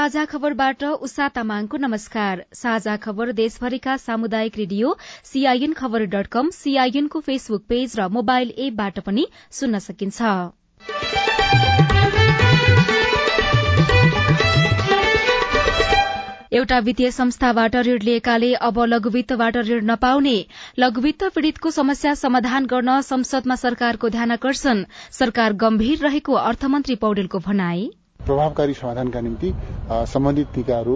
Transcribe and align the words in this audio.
साझा 0.00 0.24
खबरबाट 0.24 0.82
उषा 1.06 1.24
तामाङको 1.28 1.76
नमस्कार। 1.76 2.42
साझा 2.54 2.92
खबर 2.96 3.32
देशभरिका 3.40 3.96
सामुदायिक 3.96 4.56
radio 4.56 4.92
CIN 5.24 5.72
Khabar 5.72 6.04
dot 6.14 6.26
com 6.26 6.48
सीआईएनको 6.50 7.20
फेसबुक 7.20 7.64
पेज 7.68 7.96
र 7.98 8.06
मोबाइल 8.08 8.52
एपबाट 8.58 9.00
पनि 9.00 9.26
सुन्न 9.50 9.78
सकिन्छ। 9.80 10.22
एउटा 16.52 16.78
वित्तीय 16.80 17.10
संस्थाबाट 17.10 17.76
ऋण 17.76 18.02
लिएकाले 18.02 18.52
अब 18.62 18.82
लघुवित्तबाट 18.86 19.56
ऋण 19.68 19.84
नपाउने। 19.84 20.36
लघुवित्त 20.78 21.28
पीड़ितको 21.34 21.70
समस्या 21.72 22.14
समाधान 22.24 22.66
गर्न 22.66 23.00
संसदमा 23.04 23.54
सरकारको 23.58 24.08
ध्यानकर्षण 24.08 24.84
सरकार 25.12 25.62
गम्भीर 25.62 26.06
रहेको 26.08 26.42
अर्थमन्त्री 26.48 26.94
पौडेलको 26.96 27.38
भनाई। 27.46 27.90
प्रभावकारी 28.30 28.74
समाधानका 28.74 29.20
निम्ति 29.20 29.54
सम्बन्धित 30.08 30.54
टीकाहरू 30.54 30.94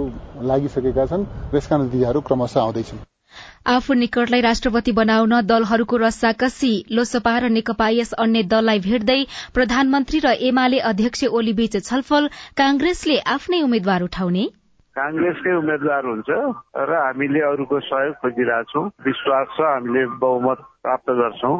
लागिसकेका 0.50 1.06
छन् 1.06 1.26
र 1.52 1.56
यसका 1.56 1.76
नतिजाहरू 1.78 2.20
क्रमशः 2.28 2.60
आउँदैछन्। 2.60 3.02
आफू 3.66 3.94
निकटलाई 3.94 4.40
राष्ट्रपति 4.40 4.92
बनाउन 4.94 5.32
दलहरूको 5.42 5.96
रस्साकसी 5.98 6.72
लोसपा 6.92 7.32
र 7.38 7.48
नेकपा 7.50 7.88
यस 7.90 8.12
अन्य 8.24 8.42
दललाई 8.52 8.78
भेट्दै 8.80 9.20
प्रधानमन्त्री 9.54 10.18
र 10.26 10.34
एमाले 10.48 10.78
अध्यक्ष 10.90 11.24
ओलीबीच 11.34 11.74
छलफल 11.82 12.28
कांग्रेसले 12.56 13.18
आफ्नै 13.34 13.62
उम्मेद्वार 13.62 14.02
उठाउने। 14.04 14.44
काङ्ग्रेसकै 14.96 15.54
उम्मेद्वार 15.58 16.02
हुन्छ 16.06 16.30
र 16.30 16.90
हामीले 16.96 17.40
अरूको 17.50 17.80
सहयोग 17.90 18.14
खोजिरहेछौँ। 18.22 18.84
विश्वास 19.06 19.46
छ 19.56 19.66
हामीले 19.66 20.06
बहुमत 20.22 20.58
प्राप्त 20.82 21.10
गर्छौं। 21.20 21.56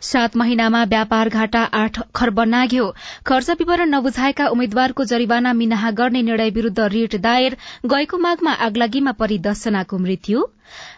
सात 0.00 0.36
महिनामा 0.36 0.84
व्यापार 0.84 1.28
घाटा 1.28 1.60
आठ 1.74 1.98
खर्ब 2.14 2.40
नाग्यो। 2.40 2.86
खर्च 3.26 3.50
विवरण 3.50 3.94
नबुझाएका 3.94 4.46
उम्मेद्वारको 4.46 5.04
जरिवाना 5.04 5.52
मिनाहा 5.52 5.90
गर्ने 5.90 6.22
निर्णय 6.22 6.50
विरूद्ध 6.50 6.80
रिट 6.80 7.16
दायर 7.16 7.56
गएको 7.86 8.18
माघमा 8.18 8.52
आगलागीमा 8.52 9.12
परि 9.12 9.38
दसजनाको 9.38 9.98
मृत्यु 9.98 10.44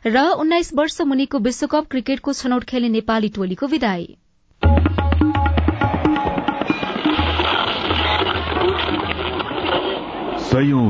र 0.06 0.24
उन्नाइस 0.38 0.72
वर्ष 0.74 1.00
मुनिको 1.00 1.38
विश्वकप 1.38 1.86
क्रिकेटको 1.90 2.32
छनौट 2.32 2.64
खेल्ने 2.64 2.88
नेपाली 2.88 3.28
टोलीको 3.28 3.66
विदाई। 3.66 4.16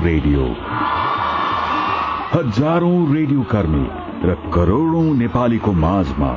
रेडियो। 0.05 0.45
हजारौं 2.33 3.15
रेडियो 3.15 3.43
कर्मी 3.43 3.85
र 4.25 4.35
करोड़ौं 4.55 5.15
नेपालीको 5.15 5.73
माझमा 5.73 6.33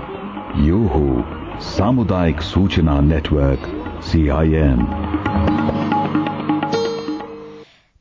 यो 0.63 0.77
हो 0.87 1.44
सामुदायिक 1.61 2.41
सूचना 2.41 2.99
नेटवर्क 3.01 3.67
सीआईएन 4.03 4.85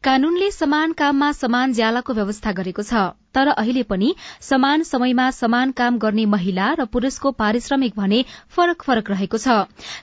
कानूनले 0.05 0.51
समान 0.51 0.93
काममा 0.93 1.33
समान 1.33 1.73
ज्यालाको 1.73 2.15
व्यवस्था 2.15 2.53
गरेको 2.53 2.83
छ। 2.83 3.24
तर 3.35 3.49
अहिले 3.49 3.83
पनि 3.85 4.15
समान 4.43 4.83
समयमा 4.85 5.31
समान 5.33 5.71
काम 5.73 5.99
गर्ने 5.99 6.25
महिला 6.27 6.73
र 6.75 6.85
पुरूषको 6.89 7.31
पारिश्रमिक 7.35 7.93
भने 7.97 8.25
फरक 8.57 8.83
फरक 8.83 9.11
रहेको 9.11 9.39
छ। 9.39 9.57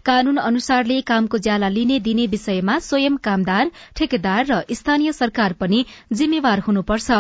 कानून 0.06 0.38
अनुसारले 0.44 1.00
कामको 1.04 1.38
ज्याला 1.40 1.70
लिने 1.70 2.00
दिने 2.02 2.28
विषयमा 2.28 2.78
स्वयं 2.82 3.18
कामदार 3.24 3.72
ठेकेदार 3.96 4.46
र 4.46 4.62
स्थानीय 4.74 5.12
सरकार 5.14 5.54
पनि 5.60 5.84
जिम्मेवार 6.14 6.60
हुनुपर्छ। 6.68 7.12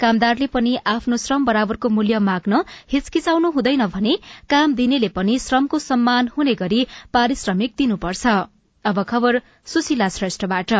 कामदारले 0.00 0.46
पनि 0.48 0.76
आफ्नो 0.86 1.16
श्रम 1.18 1.44
बराबरको 1.44 1.88
मूल्य 1.90 2.18
माग्न 2.24 2.62
हिचकिचाउनु 2.92 3.50
हुँदैन 3.50 3.86
भने 3.88 4.16
काम 4.50 4.74
दिनेले 4.74 5.08
पनि 5.14 5.38
श्रमको 5.40 5.78
सम्मान 5.80 6.30
हुने 6.36 6.54
गरी 6.56 6.86
पारिश्रमिक 7.12 7.74
दिनुपर्छ 7.78 8.26
अब 8.84 9.02
खबर 9.04 9.40
सुशीला 9.66 10.08
श्रेष्ठबाट 10.10 10.72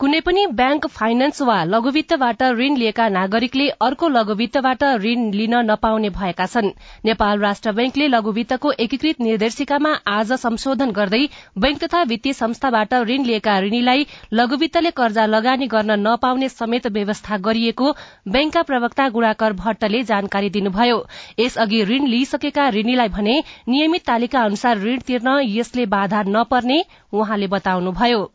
कुनै 0.00 0.18
पनि 0.26 0.42
ब्याङ्क 0.58 0.86
फाइनेन्स 0.92 1.42
वा 1.48 1.56
लघुवित्तबाट 1.64 2.42
ऋण 2.54 2.76
लिएका 2.78 3.04
नागरिकले 3.08 3.66
अर्को 3.86 4.08
लघुवित्तबाट 4.08 4.82
ऋण 5.02 5.20
लिन 5.32 5.54
नपाउने 5.66 6.08
भएका 6.16 6.46
छन्। 6.46 6.70
नेपाल 7.04 7.38
राष्ट्र 7.40 7.72
बैंकले 7.72 8.08
लघुवित्तको 8.08 8.72
एकीकृत 8.84 9.20
निर्देशिकामा 9.20 9.92
आज 10.14 10.32
संशोधन 10.40 10.90
गर्दै 10.90 11.22
बैंक 11.58 11.78
तथा 11.84 12.02
वित्तीय 12.10 12.32
संस्थाबाट 12.32 12.94
ऋण 13.10 13.24
लिएका 13.24 13.58
ऋणीलाई 13.60 14.06
लघुवित्तले 14.32 14.90
कर्जा 14.98 15.26
लगानी 15.26 15.66
गर्न 15.68 16.00
नपाउने 16.00 16.48
समेत 16.50 16.86
व्यवस्था 16.92 17.38
गरिएको 17.46 17.94
बैंकका 18.28 18.62
प्रवक्ता 18.62 19.08
गुणाकर 19.08 19.52
भट्टले 19.62 20.02
जानकारी 20.04 20.50
दिनुभयो। 20.50 21.02
यसअघि 21.40 21.84
ऋण 21.84 22.06
लिइसकेका 22.08 22.68
ऋणीलाई 22.80 23.08
भने 23.16 23.42
नियमित 23.68 24.06
तालिका 24.06 24.42
अनुसार 24.42 24.82
ऋण 24.82 24.98
तिर्न 25.06 25.40
यसले 25.48 25.86
बाधा 25.88 26.22
नपर्ने 26.28 26.84
उहाँले 27.12 27.46
बताउनुभयो। 27.48 28.30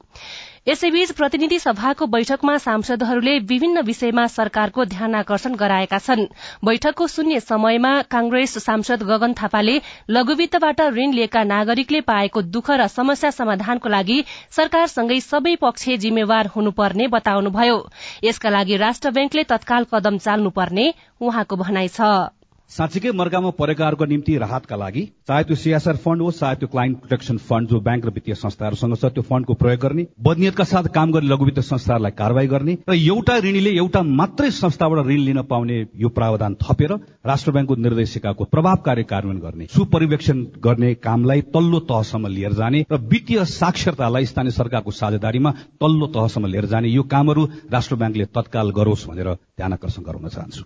यसैबीच 0.69 1.11
प्रतिनिधि 1.11 1.57
सभाको 1.59 2.05
बैठकमा 2.05 2.57
सांसदहरूले 2.57 3.31
विभिन्न 3.49 3.81
विषयमा 3.81 4.25
सरकारको 4.27 4.85
ध्यान 4.85 5.15
आकर्षण 5.15 5.55
गराएका 5.55 5.97
छन्। 5.99 6.25
बैठकको 6.65 7.07
शून्य 7.07 7.39
समयमा 7.39 7.93
कांग्रेस 8.11 8.53
सांसद 8.65 9.03
गगन 9.03 9.33
थापाले 9.33 9.79
लघुवित्तबाट 10.09 10.81
ऋण 10.93 11.13
लिएका 11.13 11.43
नागरिकले 11.45 12.01
पाएको 12.05 12.41
दुःख 12.53 12.71
र 12.71 12.87
समस्या 12.89 13.31
समाधानको 13.31 13.89
लागि 13.89 14.23
सरकारसँगै 14.51 15.19
सबै 15.23 15.55
पक्ष 15.57 15.89
जिम्मेवार 15.99 16.53
हुनुपर्ने 16.55 17.07
बताउनुभयो। 17.09 17.77
यसका 18.23 18.49
लागि 18.49 18.77
राष्ट्र 18.77 19.11
ब्याङ्कले 19.11 19.43
तत्काल 19.49 19.93
कदम 19.93 20.17
चाल्नुपर्ने 20.17 20.93
उहाँको 21.21 21.55
भनाइ 21.55 21.87
छ। 21.89 22.37
साँच्चीकै 22.71 23.11
मर्कामा 23.11 23.49
परेकाहरूको 23.57 24.05
निम्ति 24.05 24.37
राहतका 24.37 24.75
लागि 24.77 25.01
चाहे 25.27 25.43
त्यो 25.43 25.55
सिएसआर 25.57 25.95
फण्ड 25.97 26.21
होस् 26.21 26.39
चाहे 26.39 26.55
त्यो 26.55 26.67
क्लाइन्ट 26.67 26.97
प्रोटेक्सन 26.99 27.37
फण्ड 27.41 27.69
जो 27.69 27.79
ब्याङ्क 27.81 28.05
र 28.05 28.09
वित्तीय 28.11 28.35
संस्थाहरूसँग 28.35 28.95
छ 28.95 29.09
त्यो 29.09 29.23
फण्डको 29.25 29.53
प्रयोग 29.55 29.79
गर्ने 29.81 30.05
बदनियतका 30.21 30.63
साथ 30.65 30.89
काम 30.93 31.11
गर्ने 31.11 31.29
लघु 31.29 31.45
वित्त 31.45 31.59
संस्थाहरूलाई 31.61 32.13
कारवाही 32.13 32.47
गर्ने 32.47 32.77
र 32.85 32.93
एउटा 32.93 33.37
ऋणीले 33.39 33.73
एउटा 33.75 34.03
मात्रै 34.13 34.51
संस्थाबाट 34.53 35.05
ऋण 35.07 35.25
लिन 35.25 35.41
पाउने 35.49 35.79
यो 35.97 36.09
प्रावधान 36.13 36.57
थपेर 36.61 36.93
राष्ट्र 37.25 37.51
ब्याङ्कको 37.51 37.81
निर्देशिकाको 37.81 38.49
प्रभावकारी 38.53 39.03
कार्यान्वयन 39.07 39.41
गर्ने 39.41 39.65
सुपरिवेक्षण 39.73 40.45
गर्ने 40.61 40.93
कामलाई 41.01 41.41
तल्लो 41.51 41.79
तहसम्म 41.89 42.35
लिएर 42.37 42.53
जाने 42.55 42.85
र 42.91 43.03
वित्तीय 43.09 43.45
साक्षरतालाई 43.51 44.25
स्थानीय 44.29 44.59
सरकारको 44.61 44.91
साझेदारीमा 44.93 45.57
तल्लो 45.81 46.13
तहसम्म 46.13 46.53
लिएर 46.53 46.73
जाने 46.73 46.89
यो 46.91 47.03
कामहरू 47.09 47.49
राष्ट्र 47.71 47.95
ब्याङ्कले 47.95 48.33
तत्काल 48.35 48.77
गरोस् 48.77 49.07
भनेर 49.09 49.33
ध्यान 49.33 49.73
आकर्षण 49.73 50.03
गराउन 50.03 50.29
चाहन्छु। 50.29 50.63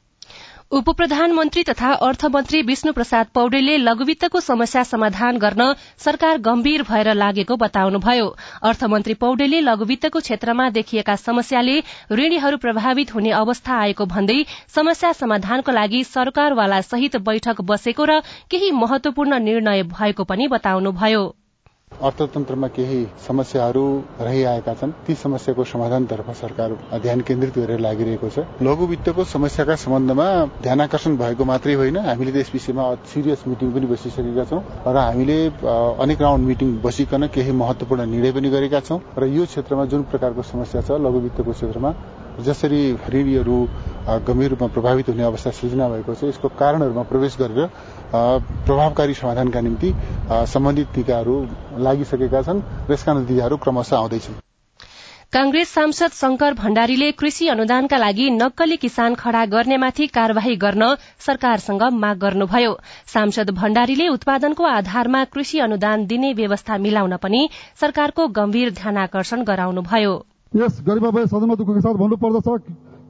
उप 0.72 0.90
प्रधानमन्त्री 0.98 1.62
तथा 1.64 1.92
अर्थमन्त्री 2.06 2.62
विष्णु 2.62 2.92
प्रसाद 2.94 3.28
पौडेलले 3.34 3.76
लघुवित्तको 3.78 4.40
समस्या 4.40 4.84
समाधान 4.84 5.38
गर्न 5.38 5.74
सरकार 5.98 6.38
गम्भीर 6.38 6.84
भएर 6.90 7.14
लागेको 7.14 7.56
बताउनुभयो। 7.56 8.26
अर्थमन्त्री 8.70 9.14
पौडेलले 9.24 9.60
लघुवित्तको 9.62 10.20
क्षेत्रमा 10.20 10.70
देखिएका 10.70 11.16
समस्याले 11.16 11.80
ऋणीहरू 12.12 12.58
प्रभावित 12.58 13.14
हुने 13.14 13.32
अवस्था 13.42 13.76
आएको 13.76 14.06
भन्दै 14.06 14.44
समस्या 14.76 15.14
समाधानको 15.14 15.72
लागि 15.72 16.04
सरकारवाला 16.04 16.82
सहित 16.82 17.18
बैठक 17.30 17.62
बसेको 17.62 18.06
र 18.06 18.20
केही 18.50 18.72
महत्वपूर्ण 18.72 19.44
निर्णय 19.44 19.84
भएको 19.94 20.24
पनि 20.24 20.48
बताउनुभयो। 20.48 21.24
अर्थतन्त्रमा 22.02 22.68
केही 22.68 23.02
समस्याहरू 23.28 23.86
रहिआएका 24.20 24.74
छन् 24.74 24.92
ती 25.08 25.14
समस्याको 25.16 25.64
समाधानतर्फ 25.64 26.30
सरकार 26.40 26.70
ध्यान 27.02 27.22
केन्द्रित 27.22 27.58
गरेर 27.58 27.80
लागिरहेको 27.80 28.30
छ। 28.30 28.40
लघु 28.62 28.86
वित्तको 28.88 29.24
समस्याका 29.24 29.76
सम्बन्धमा 29.76 30.28
ध्यान 30.64 30.82
आकर्षण 30.82 31.18
भएको 31.18 31.44
मात्रै 31.46 31.74
होइन 31.74 31.98
हामीले 32.00 32.40
यस 32.40 32.50
विषयमा 32.54 32.84
सिरियस 33.06 33.44
मिटिङ 33.48 33.72
पनि 33.72 33.86
बसिसकेका 33.94 34.44
छौँ 34.50 34.62
र 34.88 34.98
हामीले 34.98 35.38
अनेक 36.04 36.22
राउन्ड 36.22 36.48
मिटिङ 36.48 36.70
बसिकन 36.82 37.28
केही 37.30 37.52
महत्वपूर्ण 37.62 38.10
निर्णय 38.10 38.32
पनि 38.32 38.50
गरेका 38.50 38.80
छौँ। 38.80 39.00
र 39.18 39.24
यो 39.30 39.46
क्षेत्रमा 39.46 39.86
जुन 39.86 40.04
प्रकारको 40.12 40.42
समस्या 40.42 40.82
छ 40.82 41.00
लघु 41.00 41.20
वित्तको 41.20 41.52
क्षेत्रमा 41.52 41.92
जसरी 42.42 42.82
ऋणीहरू 43.14 43.58
गम्भीर 44.28 44.50
रूपमा 44.50 44.68
प्रभावित 44.68 45.10
हुने 45.10 45.24
अवस्था 45.24 45.52
सृजना 45.52 45.88
भएको 45.90 46.14
छ 46.14 46.24
यसको 46.24 46.48
कारणहरूमा 46.60 47.04
प्रवेश 47.12 47.38
गरेर 47.40 47.68
प्रभावकारी 48.14 49.14
समाधानका 49.14 49.62
निम्ति 49.62 49.94
सम्बन्धित 50.54 50.88
टीकाहरू 50.96 51.36
लागिसकेका 51.80 52.42
छन् 52.42 52.62
र 52.90 52.94
यसका 52.94 53.14
नतिजाहरू 53.14 53.58
क्रमशः 53.58 53.98
आउँदैछन्। 53.98 54.42
कांग्रेस 55.34 55.70
सांसद 55.74 56.12
शंकर 56.14 56.54
भण्डारीले 56.54 57.12
कृषि 57.12 57.48
अनुदानका 57.50 57.98
लागि 57.98 58.30
नक्कली 58.32 58.76
किसान 58.78 59.16
खड़ा 59.16 59.46
गर्नेमाथि 59.46 60.08
कार्यवाही 60.08 60.56
गर्न 60.56 60.94
सरकारसँग 61.20 61.84
माग 61.94 62.18
गर्नुभयो। 62.18 62.74
सांसद 63.14 63.50
भण्डारीले 63.52 64.08
उत्पादनको 64.10 64.64
आधारमा 64.64 65.24
कृषि 65.34 65.60
अनुदान 65.60 66.06
दिने 66.06 66.34
व्यवस्था 66.34 66.78
मिलाउन 66.78 67.18
पनि 67.18 67.50
सरकारको 67.82 68.28
गम्भीर 68.28 68.72
ध्यानकर्षण 68.74 69.44
गराउनुभयो। 69.44 70.14
यस 70.54 70.74
गरिबाबाई 70.86 71.26
सदनमा 71.26 71.56
दुःखको 71.58 71.82
साथ 71.82 71.96
भन्नुपर्दछ 71.98 72.48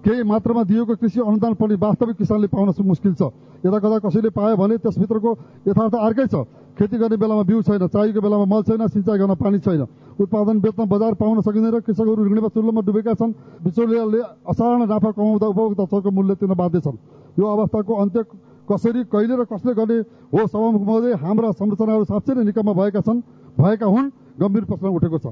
केही 0.03 0.23
मात्रामा 0.23 0.63
दिएको 0.63 0.95
कृषि 0.95 1.19
अनुदान 1.19 1.53
पनि 1.59 1.75
वास्तविक 1.75 2.15
किसानले 2.15 2.47
पाउन 2.47 2.71
मुस्किल 2.71 3.13
छ। 3.19 3.23
यता 3.63 3.79
कता 3.79 3.97
कसैले 3.99 4.29
पायो 4.31 4.55
भने 4.55 4.75
त्यसभित्रको 4.79 5.31
यथार्थ 5.67 5.95
अर्कै 5.95 6.27
छ। 6.27 6.35
खेती 6.75 6.97
गर्ने 6.99 7.17
बेलामा 7.19 7.43
बिउ 7.43 7.61
छैन 7.63 7.87
चाहिएको 7.87 8.19
बेलामा 8.19 8.45
मल 8.47 8.61
छैन 8.63 8.87
सिँचाइ 8.87 9.17
गर्न 9.19 9.35
पानी 9.35 9.59
छैन। 9.59 9.83
उत्पादन 10.19 10.59
बेच्न 10.59 10.87
बजार 10.87 11.13
पाउन 11.19 11.41
सकिँदैन 11.43 11.79
कृषकहरू 11.83 12.21
ऋणमा 12.23 12.47
चुल्लोमा 12.51 12.81
डुबेका 12.83 13.13
छन्। 13.19 13.31
बिचौलियाले 13.63 14.19
असाधारण 14.47 14.81
नाफा 14.87 15.11
कमाउँदा 15.11 15.47
उपभोक्ता 15.47 15.85
चरको 15.87 16.09
मूल्य 16.11 16.35
तिर्न 16.39 16.53
बाध्य 16.55 16.79
छन्। 16.79 16.97
यो 17.39 17.45
अवस्थाको 17.45 17.93
अन्त्य 18.03 18.23
कसरी 18.67 19.03
कहिले 19.07 19.35
र 19.35 19.43
कसले 19.51 19.71
गर्ने 19.75 19.97
हो 20.31 20.47
सभामुख 20.47 20.81
महोदय 20.83 21.13
हाम्रा 21.19 21.51
संरचनाहरू 21.59 22.03
साँच्चै 22.07 22.33
नै 22.35 22.43
निकममा 22.43 22.73
भएका 22.75 23.01
छन्। 23.03 23.19
भएका 23.59 23.87
हुन् 23.87 24.11
गम्भीर 24.39 24.63
प्रश्न 24.63 24.87
उठेको 24.87 25.19
छ। 25.19 25.27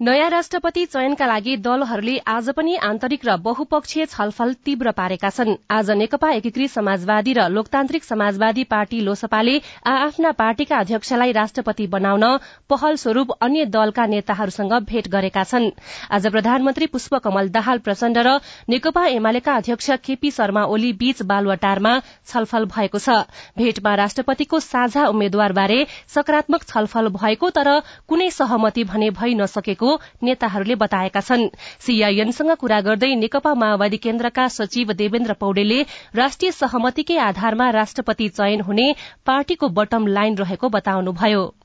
नयाँ 0.00 0.28
राष्ट्रपति 0.30 0.84
चयनका 0.86 1.26
लागि 1.26 1.56
दलहरूले 1.58 2.16
आज 2.30 2.48
पनि 2.56 2.74
आन्तरिक 2.78 3.24
र 3.26 3.36
बहुपक्षीय 3.36 4.04
छलफल 4.06 4.52
तीव्र 4.64 4.90
पारेका 4.94 5.30
छन्। 5.30 5.56
आज 5.70 5.90
नेकपा 5.92 6.30
एकीकृत 6.32 6.70
समाजवादी 6.70 7.32
र 7.34 7.46
लोकतान्त्रिक 7.50 8.04
समाजवादी 8.04 8.64
पार्टी 8.64 9.00
लोसपाले 9.00 9.56
आ 9.82 9.92
आफ्ना 9.98 10.30
पार्टीका 10.32 10.76
अध्यक्षलाई 10.78 11.32
राष्ट्रपति 11.32 11.86
बनाउन 11.88 12.24
पहल 12.70 12.96
स्वरूप 12.96 13.30
अन्य 13.42 13.64
दलका 13.66 14.04
नेताहरूसँग 14.06 14.72
भेट 14.84 15.08
गरेका 15.08 15.44
छन्। 15.44 15.70
आज 16.10 16.26
प्रधानमन्त्री 16.28 16.86
पुष्पकमल 16.86 17.48
दाहाल 17.50 17.78
प्रचण्ड 17.80 18.18
र 18.18 18.38
नेकपा 18.68 19.04
एमालेका 19.08 19.56
अध्यक्ष 19.56 19.90
केपी 20.06 20.30
शर्मा 20.30 20.64
ओली 20.68 20.92
बीच 20.94 21.22
बालुवाटारमा 21.24 21.98
छलफल 22.28 22.70
भएको 22.70 22.98
छ। 23.00 23.18
भेटमा 23.58 23.94
राष्ट्रपतिको 23.96 24.60
साझा 24.62 25.08
उम्मेद्वारबारे 25.08 25.82
सकारात्मक 26.14 26.70
छलफल 26.70 27.08
भएको 27.18 27.50
तर 27.50 27.74
कुनै 28.06 28.30
सहमति 28.30 28.84
भने 28.86 29.10
भइ 29.10 29.34
नसकेको 29.34 29.87
नेताहरूले 30.22 30.74
बताएका 30.74 31.20
छन्। 31.20 31.48
सीआईएनसँग 31.80 32.54
कुरा 32.54 32.80
गर्दै 32.80 33.14
नेकपा 33.14 33.54
माओवादी 33.54 33.96
केन्द्रका 33.96 34.48
सचिव 34.48 34.92
देवेन्द्र 34.92 35.32
पौडेलले 35.32 35.82
राष्ट्रिय 36.14 36.52
सहमतिकै 36.52 37.16
आधारमा 37.18 37.70
राष्ट्रपति 37.70 38.28
चयन 38.28 38.60
हुने 38.60 38.94
पार्टीको 39.26 39.68
बटम 39.68 40.06
लाइन 40.06 40.36
रहेको 40.36 40.68
बताउनुभयो। 40.68 41.57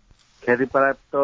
ख्याति 0.45 0.66
प्राप्त 0.66 1.16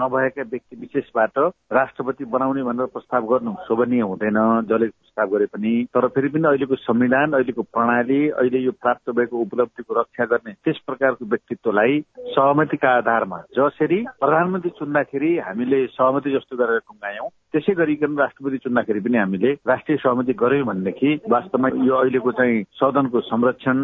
नभएका 0.00 0.42
व्यक्ति 0.42 0.76
विशेषबाट 0.76 1.38
राष्ट्रपति 1.72 2.24
बनाउने 2.24 2.62
भनेर 2.62 2.86
प्रस्ताव 2.86 3.26
गर्नु 3.26 3.52
शोभनीय 3.68 4.00
हुँदैन 4.00 4.38
जसले 4.68 4.86
प्रस्ताव 4.86 5.28
गरे 5.28 5.46
पनि। 5.46 5.72
तर 5.94 6.06
फेरि 6.08 6.28
पनि 6.28 6.48
अहिलेको 6.48 6.76
संविधान 6.76 7.32
अहिलेको 7.32 7.62
प्रणाली 7.62 8.20
अहिले 8.28 8.58
यो 8.58 8.72
प्राप्त 8.72 9.10
भएको 9.10 9.36
उपलब्धिको 9.36 10.00
रक्षा 10.00 10.24
गर्ने 10.24 10.52
त्यस 10.64 10.78
प्रकारको 10.86 11.24
व्यक्तित्वलाई 11.24 12.00
सहमतिका 12.36 12.90
आधारमा 12.96 13.38
जसरी 13.56 14.04
प्रधानमन्त्री 14.20 14.70
चुन्दाखेरि 14.78 15.38
हामीले 15.38 15.86
सहमति 15.86 16.30
जस्तो 16.30 16.56
गरेर 16.56 16.78
टुङ्गायौं। 16.78 17.28
त्यसै 17.54 17.72
गरिकन 17.74 18.16
राष्ट्रपति 18.18 18.58
चुन्दाखेरि 18.60 19.00
पनि 19.00 19.16
हामीले 19.18 19.50
राष्ट्रिय 19.68 19.96
सहमति 19.98 20.32
गर्यौं 20.36 20.66
भनेदेखि 20.68 21.10
वास्तवमा 21.32 21.68
यो 21.88 21.94
अहिलेको 21.96 22.32
चाहिँ 22.38 22.62
सदनको 22.76 23.20
संरक्षण 23.24 23.78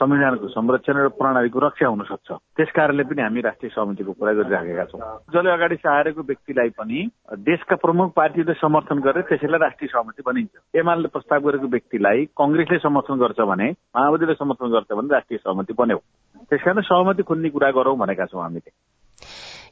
संविधानको 0.00 0.48
संरक्षण 0.48 0.96
र 0.96 1.08
प्रणालीको 1.20 1.58
रक्षा 1.60 1.88
हुन 1.88 2.02
सक्छ। 2.08 2.28
त्यस 2.56 2.70
कारणले 2.72 3.04
पनि 3.04 3.22
हामी 3.22 3.40
राष्ट्रिय 3.44 3.70
सहमतिको 3.76 4.12
कुरा 4.16 4.32
गरिराखेका 4.40 4.84
छौँ। 4.88 5.00
जसले 5.36 5.50
अगाडि 5.52 5.76
सहारेको 5.84 6.22
व्यक्तिलाई 6.32 6.68
पनि 6.80 7.00
देशका 7.44 7.76
प्रमुख 7.84 8.12
पार्टीले 8.16 8.54
समर्थन 8.56 8.98
गरेर 9.04 9.28
त्यसैलाई 9.28 9.60
राष्ट्रिय 9.60 9.88
सहमति 9.92 10.22
बनिन्छ 10.26 10.80
एमाले 10.80 11.08
प्रस्ताव 11.12 11.40
गरेको 11.44 11.68
व्यक्तिलाई 11.76 12.24
कंग्रेसले 12.40 12.78
समर्थन 12.88 13.20
गर्छ 13.20 13.40
भने 13.52 13.70
माओवादीले 13.70 14.34
समर्थन 14.40 14.72
गर्छ 14.72 14.90
भने 14.96 15.14
राष्ट्रिय 15.14 15.38
सहमति 15.44 15.72
बन्यो। 15.76 16.00
त्यसकारण 16.48 16.80
सहमति 16.88 17.22
खुन्ने 17.28 17.48
कुरा 17.52 17.70
गरौं 17.76 17.98
भनेका 17.98 18.26
छौँ 18.32 18.42
हामीले। 18.42 18.70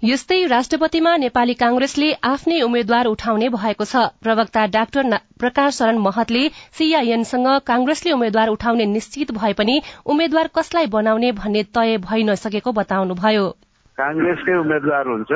यस्तै 0.02 0.36
राष्ट्रपतिमा 0.46 1.12
नेपाली 1.16 1.54
कांग्रेसले 1.60 2.08
आफ्नै 2.24 2.58
उम्मेद्वार 2.62 3.06
उठाउने 3.06 3.48
भएको 3.54 3.84
छ। 3.84 4.02
प्रवक्ता 4.22 4.66
डाक्टर 4.66 5.18
प्रकाश 5.40 5.78
शरण 5.78 5.98
महतले 5.98 6.42
सीआईएनसँग 6.78 7.48
कांग्रेसले 7.66 8.12
उम्मेद्वार 8.12 8.48
उठाउने 8.48 8.86
निश्चित 8.86 9.32
भए 9.34 9.52
पनि 9.58 9.80
उम्मेद्वार 10.06 10.50
कसलाई 10.54 10.86
बनाउने 10.86 11.32
भन्ने 11.40 11.62
तय 11.74 11.98
भइ 12.06 12.22
नसकेको 12.30 12.72
बताउनुभयो। 12.78 13.44
काङ्ग्रेसकै 13.98 14.54
उम्मेद्वार 14.54 15.06
हुन्छ 15.08 15.32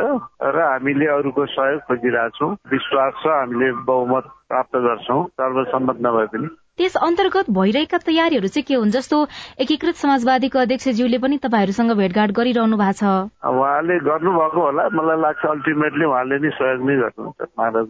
र 0.54 0.56
हामीले 0.62 1.06
अरूको 1.10 1.46
सहयोग 1.50 1.80
खोजिरहेछौँ। 1.82 2.54
विश्वास 2.70 3.12
छ 3.18 3.34
हामीले 3.34 3.72
बहुमत 3.90 4.24
प्राप्त 4.48 4.76
गर्छौँ। 4.86 5.22
सर्वसम्मत 5.42 6.06
नभए 6.06 6.26
पनि। 6.34 6.48
त्यस 6.78 6.94
अन्तर्गत 6.98 7.48
भइरहेका 7.50 7.98
तयारीहरू 8.04 8.48
चाहिँ 8.48 8.64
के 8.64 8.74
हुन् 8.74 8.90
जस्तो 8.90 9.16
एकीकृत 9.60 9.96
समाजवादीको 9.96 10.58
अध्यक्षज्यूले 10.58 11.18
पनि 11.18 11.36
तपाईँहरूसँग 11.38 11.92
भेटघाट 11.94 12.30
गरिरहनु 12.32 12.76
भएको 12.76 12.96
छ? 12.98 13.12
उहाँले 13.52 13.98
गर्नुभएको 14.00 14.60
होला। 14.62 14.88
मलाई 14.90 15.20
लाग्छ 15.20 15.44
अल्टिमेटली 15.46 16.04
उहाँले 16.06 16.38
नै 16.38 16.50
सहयोग 16.56 16.88
नै 16.88 16.96
गर्नुहुन्छ 16.96 17.84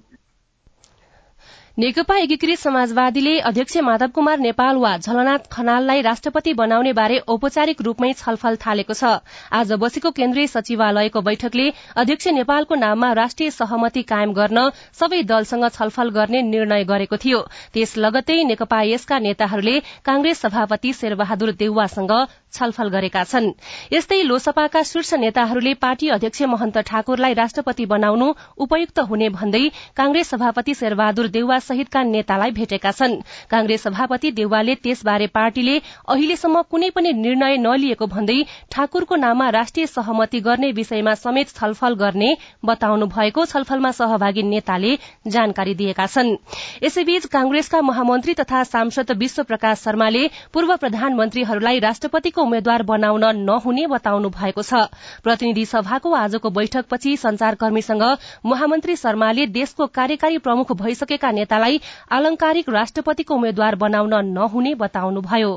नेकपा 1.78 2.16
एकीकृत 2.16 2.58
समाजवादीले 2.58 3.38
अध्यक्ष 3.40 3.76
माधव 3.78 4.08
कुमार 4.14 4.38
नेपाल 4.38 4.76
वा 4.76 4.96
झलनाथ 4.96 5.46
खनाललाई 5.52 6.00
राष्ट्रपति 6.02 6.52
बनाउने 6.54 6.92
बारे 6.92 7.19
औपचारिक 7.26 7.80
रूपमै 7.82 8.12
छलफल 8.12 8.56
थालेको 8.56 8.94
छ। 8.94 9.12
आज 9.50 9.72
बसेको 9.80 10.10
केन्द्रीय 10.10 10.46
सचिवालयको 10.46 11.20
बैठकले 11.22 11.72
अध्यक्ष 11.96 12.28
नेपालको 12.30 12.74
नाममा 12.74 13.12
राष्ट्रिय 13.12 13.50
सहमति 13.50 14.02
कायम 14.02 14.32
गर्न 14.34 14.69
सबै 15.00 15.22
दलसँग 15.24 15.69
छलफल 15.70 16.10
गर्ने 16.10 16.42
निर्णय 16.44 16.84
गरेको 16.84 17.16
थियो। 17.16 17.40
त्यस 17.72 17.96
लगत्तै 17.98 18.36
नेकपा 18.44 18.82
यसका 18.84 19.19
नेताहरूले 19.20 19.78
कांग्रेस 20.04 20.40
सभापति 20.40 20.92
शेरबहादुर 20.92 21.52
देउवासँग 21.56 22.12
छलफल 22.52 22.88
गरेका 22.90 23.24
छन्। 23.24 23.50
यस्तै 23.92 24.20
लोसपाका 24.24 24.82
शीर्ष 24.84 25.14
नेताहरूले 25.24 25.74
पार्टी 25.80 26.08
अध्यक्ष 26.10 26.42
महन्त 26.52 26.78
ठाकुरलाई 26.84 27.34
राष्ट्रपति 27.34 27.86
बनाउनु 27.88 28.32
उपयुक्त 28.60 28.98
हुने 29.08 29.28
भन्दै 29.32 29.64
कांग्रेस 29.96 30.28
सभापति 30.28 30.74
शेरबहादुर 30.74 31.28
देउवा 31.32 31.60
सहितका 31.62 32.02
नेतालाई 32.04 32.50
भेटेका 32.52 32.90
छन्। 32.92 33.14
कांग्रेस 33.50 33.82
सभापति 33.82 34.30
देउवाले 34.32 34.74
त्यसबारे 34.76 35.26
पार्टीले 35.30 35.76
अहिलेसम्म 36.08 36.62
कुनै 36.70 36.90
पनि 36.90 37.12
निर्णय 37.14 37.56
नलिएको 37.58 38.06
भन्दै 38.06 38.38
ठाकुरको 38.70 39.16
नाममा 39.16 39.48
राष्ट्रिय 39.52 39.86
सहमति 39.88 40.40
गर्ने 40.42 40.70
विषयमा 40.72 41.14
समेत 41.16 41.48
छलफल 41.50 41.94
गर्ने 41.96 42.30
बताउनु 42.64 43.06
भएको 43.08 43.44
छलफलमा 43.46 43.90
सहभागी 43.92 44.42
नेताले 44.44 44.96
जानकारी 45.28 45.74
दिएका 45.74 46.06
छन्। 46.06 46.36
यसैबीच 46.82 47.26
कांग्रेसका 47.28 47.80
महामन्त्री 47.82 48.34
तथा 48.34 48.62
सांसद 48.64 49.10
विश्व 49.18 49.42
प्रकाश 49.44 49.78
शर्माले 49.82 50.26
पूर्व 50.52 50.76
प्रधानमन्त्रीहरूलाई 50.76 51.78
राष्ट्रपतिको 51.80 52.42
उम्मेद्वार 52.42 52.82
बनाउन 52.84 53.24
नहुने 53.42 53.86
बताउनु 53.88 54.28
भएको 54.30 54.62
छ। 54.62 54.86
प्रतिनिधि 55.22 55.64
सभाको 55.66 56.12
आजको 56.14 56.50
बैठकपछि 56.52 57.16
संचारकर्मीसँग 57.18 58.02
महामन्त्री 58.46 58.96
शर्माले 58.96 59.46
देशको 59.52 59.86
कार्यकारी 59.92 60.38
प्रमुख 60.38 60.72
भइसकेका 60.82 61.31
नेतालाई 61.52 61.80
आलंकारिक 62.10 62.68
राष्ट्रपतिको 62.70 63.34
उम्मेद्वार 63.34 63.74
बनाउन 63.76 64.14
नहुने 64.32 64.74
बताउनुभयो। 64.74 65.52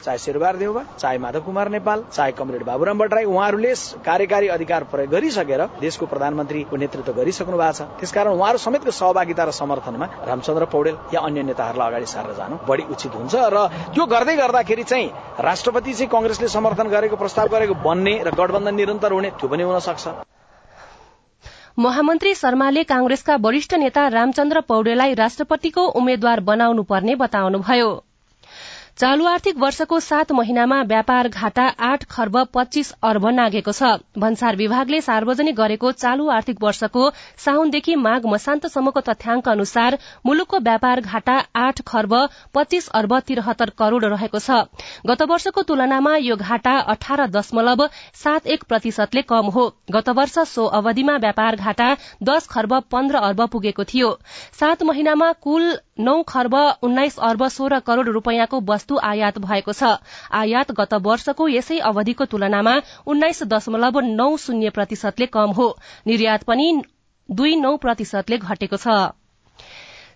चाहे 0.00 0.18
शेरबार 0.18 0.56
देउबा 0.56 0.82
चाहे 0.96 1.18
माधव 1.18 1.40
कुमार 1.40 1.68
नेपाल 1.70 2.04
चाहे 2.12 2.32
कमरेड 2.32 2.62
बाबुराम 2.64 2.98
भट्टराई 2.98 3.24
उहाँहरूले 3.24 3.72
कार्यकारी 4.04 4.48
अधिकार 4.48 4.84
प्रयोग 4.92 5.10
गरिसकेर 5.10 5.62
देशको 5.80 6.06
प्रधानमन्त्रीको 6.12 6.76
नेतृत्व 6.76 7.12
गरिसक्नु 7.12 7.56
भएको 7.56 7.72
छ। 7.72 7.80
त्यसकारण 8.00 8.32
उहाँहरू 8.32 8.58
समेतको 8.58 8.90
सहभागिता 8.92 9.44
र 9.44 9.50
समर्थनमा 9.52 10.06
रामचन्द्र 10.28 10.64
पौडेल 10.72 10.96
या 11.14 11.20
अन्य 11.20 11.42
नेताहरूलाई 11.48 11.88
अगाडि 11.88 12.08
सारेर 12.12 12.36
जानु 12.36 12.56
बढी 12.68 12.84
उचित 12.92 13.12
हुन्छ 13.16 13.34
र 13.36 13.56
त्यो 13.92 14.04
गर्दै 14.12 14.36
गर्दाखेरि 14.36 14.84
चाहिँ 14.84 15.08
राष्ट्रपति 15.40 15.92
चाहिँ 15.92 16.10
कंग्रेसले 16.12 16.48
समर्थन 16.48 16.88
गरेको 16.88 17.16
प्रस्ताव 17.16 17.48
गरेको 17.48 17.74
बन्ने 17.80 18.14
र 18.24 18.28
गठबन्धन 18.32 18.74
निरन्तर 18.76 19.12
हुने 19.12 19.30
त्यो 19.36 19.48
पनि 19.48 19.62
हुन 19.64 19.80
सक्छ। 19.88 20.04
महामन्त्री 21.80 22.34
शर्माले 22.34 22.82
कांग्रेसका 22.82 23.36
वरिष्ठ 23.40 23.74
नेता 23.74 24.08
रामचन्द्र 24.08 24.60
पौडेललाई 24.60 25.14
राष्ट्रपतिको 25.14 25.84
उम्मेद्वार 26.00 26.40
बनाउनु 26.40 26.82
पर्ने 26.82 27.14
बताउनुभयो। 27.14 27.88
चालू 29.00 29.26
आर्थिक 29.26 29.58
वर्षको 29.58 29.98
सात 30.00 30.32
महिनामा 30.32 30.80
व्यापार 30.82 31.28
घाटा 31.28 31.62
आठ 31.82 32.02
खर्ब 32.06 32.36
पच्चीस 32.54 32.90
अर्ब 33.02 33.26
नागेको 33.28 33.72
छ। 33.72 33.92
भन्सार 34.18 34.56
विभागले 34.56 35.00
सार्वजनिक 35.00 35.56
गरेको 35.56 35.92
चालू 35.94 36.26
आर्थिक 36.30 36.60
वर्षको 36.62 37.04
साउनदेखि 37.44 37.94
माघ 37.98 38.20
मसान्तसम्मको 38.26 39.00
तथ्याङ्क 39.00 39.48
अनुसार 39.48 39.96
मुलुकको 40.26 40.58
व्यापार 40.60 41.00
घाटा 41.02 41.36
आठ 41.56 41.80
खर्ब 41.86 42.12
पच्चीस 42.54 42.88
अर्ब 42.92 43.18
तिरहत्तर 43.22 43.72
करोड़ 43.78 44.04
रहेको 44.06 44.38
छ। 44.38 44.60
गत 45.06 45.22
वर्षको 45.32 45.62
तुलनामा 45.64 46.14
यो 46.18 46.36
घाटा 46.38 46.76
अठार 46.94 47.26
दशमलव 47.30 47.86
सात 48.24 48.46
एक 48.48 48.68
प्रतिशतले 48.68 49.22
कम 49.32 49.50
हो। 49.56 49.66
गत 49.90 50.12
वर्ष 50.20 50.38
सो 50.50 50.66
अवधिमा 50.74 51.16
व्यापार 51.18 51.56
घाटा 51.56 51.88
दश 52.24 52.52
खर्ब 52.52 52.78
पन्ध्र 52.92 53.24
अर्ब 53.30 53.46
पुगेको 53.48 53.84
थियो। 53.86 54.12
सात 54.60 54.82
महिनामा 54.84 55.32
कुल 55.40 55.72
नौ 56.00 56.16
खर्ब 56.24 56.54
उन्नाइस 56.82 57.18
अर्ब 57.22 57.46
सोह्र 57.48 57.78
करोड़ 57.80 58.08
रूपियाँको 58.08 58.60
वस्तु 58.64 58.98
आयात 59.04 59.38
भएको 59.38 59.72
छ। 59.72 59.92
आयात 60.34 60.72
गत 60.72 60.94
वर्षको 61.02 61.48
यसै 61.50 61.78
अवधिको 61.86 62.24
तुलनामा 62.26 62.74
उन्नाइस 63.06 63.42
दशमलव 63.52 64.00
नौ 64.10 64.28
शून्य 64.38 64.70
प्रतिशतले 64.70 65.26
कम 65.38 65.50
हो। 65.52 65.68
निर्यात 66.06 66.44
पनि 66.44 66.68
दुई 67.28 67.56
नौ 67.56 67.76
प्रतिशतले 67.78 68.38
घटेको 68.40 68.76
छ। 68.76 69.00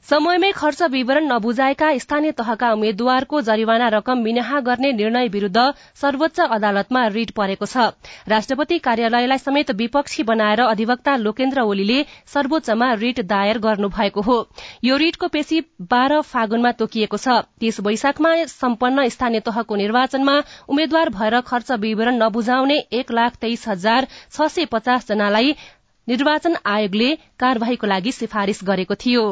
समयमै 0.09 0.51
खर्च 0.53 0.83
विवरण 0.93 1.27
नबुझाएका 1.27 1.87
स्थानीय 1.99 2.33
तहका 2.39 2.71
उम्मेद्वारको 2.73 3.41
जरिवाना 3.41 3.87
रकम 3.93 4.19
मिनाहा 4.21 4.59
गर्ने 4.61 4.91
निर्णय 4.93 5.29
विरूद्ध 5.29 5.63
सर्वोच्च 6.01 6.41
अदालतमा 6.47 7.05
रिट 7.15 7.31
परेको 7.39 7.67
छ। 7.67 7.87
राष्ट्रपति 8.29 8.79
कार्यालयलाई 8.87 9.39
समेत 9.39 9.71
विपक्षी 9.79 10.23
बनाएर 10.31 10.61
अधिवक्ता 10.65 11.15
लोकेन्द्र 11.19 11.61
ओलीले 11.63 11.97
सर्वोच्चमा 12.35 12.93
रिट 13.05 13.21
दायर 13.31 13.59
गर्नुभएको 13.59 14.21
हो। 14.21 14.37
यो 14.85 14.97
रिटको 14.97 15.29
पेशी 15.29 15.63
बाह्र 15.89 16.21
फागुनमा 16.27 16.73
तोकिएको 16.83 17.17
छ। 17.17 17.39
तीस 17.61 17.81
वैशाखमा 17.81 18.35
सम्पन्न 18.53 19.09
स्थानीय 19.09 19.41
तहको 19.49 19.81
निर्वाचनमा 19.83 20.37
उम्मेद्वार 20.69 21.15
भएर 21.17 21.41
खर्च 21.49 21.73
विवरण 21.81 22.23
नबुझाउने 22.23 22.79
एक 23.01 23.13
लाख 23.13 23.41
तेइस 23.41 23.67
हजार 23.69 24.11
छ 24.13 24.51
सय 24.51 24.71
पचास 24.77 25.09
जनालाई 25.09 25.57
निर्वाचन 26.09 26.63
आयोगले 26.69 27.11
कार्यवाहीको 27.41 27.87
लागि 27.87 28.13
सिफारिश 28.13 28.65
गरेको 28.65 29.01
थियो। 29.01 29.27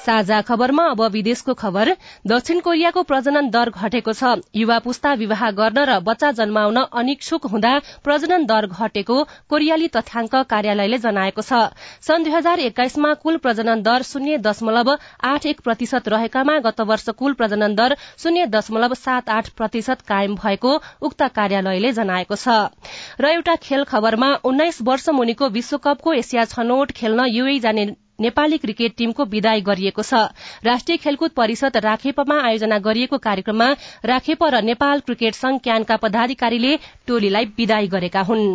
साझा 0.00 0.40
खबरमा 0.42 0.84
अब 0.90 1.00
विदेशको 1.12 1.54
खबर। 1.54 1.88
दक्षिण 2.26 2.60
कोरियाको 2.60 3.02
प्रजनन 3.04 3.48
दर 3.50 3.70
घटेको 3.70 4.12
छ। 4.12 4.40
युवा 4.56 4.78
पुस्ता 4.80 5.12
विवाह 5.14 5.50
गर्न 5.52 5.84
र 5.84 5.98
बच्चा 6.00 6.30
जन्माउन 6.32 6.78
अनिच्छुक 6.94 7.46
हुँदा 7.46 7.72
प्रजनन 8.04 8.46
दर 8.46 8.66
घटेको 8.68 9.16
कोरियाली 9.50 9.88
तथ्याङ्क 9.90 10.34
कार्यालयले 10.46 10.98
जनाएको 11.00 11.42
छ। 11.42 11.60
सन् 12.00 12.24
दुई 12.24 12.32
हजार 12.32 12.60
एक्काइसमा 12.60 13.12
कुल 13.20 13.36
प्रजनन 13.38 13.82
दर 13.82 14.02
शून्य 14.04 14.38
दशमलव 14.40 14.90
आठ 15.24 15.46
एक 15.46 15.60
प्रतिशत 15.60 16.08
रहेकामा 16.08 16.58
गत 16.60 16.80
वर्ष 16.88 17.08
कुल 17.14 17.32
प्रजनन 17.34 17.74
दर 17.76 17.96
शून्य 18.18 18.46
दशमलव 18.48 18.94
सात 18.96 19.30
आठ 19.30 19.48
प्रतिशत 19.52 20.08
कायम 20.08 20.34
भएको 20.36 20.76
उक्त 21.02 21.22
कार्यालयले 21.34 21.92
जनाएको 21.92 22.36
छ। 22.36 22.56
र 23.20 23.36
एउटा 23.36 23.54
खेल 23.62 23.84
खबरमा 23.86 24.34
उन्नाइस 24.44 24.82
वर्ष 24.82 25.08
मुनिको 25.14 25.48
विश्वकपको 25.50 26.12
एसिया 26.14 26.44
छनौट 26.48 26.92
खेल्न 26.94 27.26
युए 27.30 27.58
जाने 27.60 27.84
नेपाली 28.20 28.58
क्रिकेट 28.58 28.96
टीमको 28.96 29.24
विदाई 29.26 29.60
गरिएको 29.60 30.02
छ। 30.02 30.14
राष्ट्रिय 30.64 30.96
खेलकुद 30.98 31.30
परिषद 31.36 31.76
राखेपमा 31.84 32.40
आयोजना 32.42 32.78
गरिएको 32.78 33.18
कार्यक्रममा 33.18 33.68
राखेप 34.04 34.44
र 34.44 34.62
नेपाल 34.62 35.00
क्रिकेट 35.00 35.34
संघ 35.34 35.60
क्यानका 35.60 35.96
पदाधिकारीले 35.96 36.76
टोलीलाई 37.06 37.44
विदाई 37.58 37.88
गरेका 37.88 38.22
हुन्। 38.22 38.48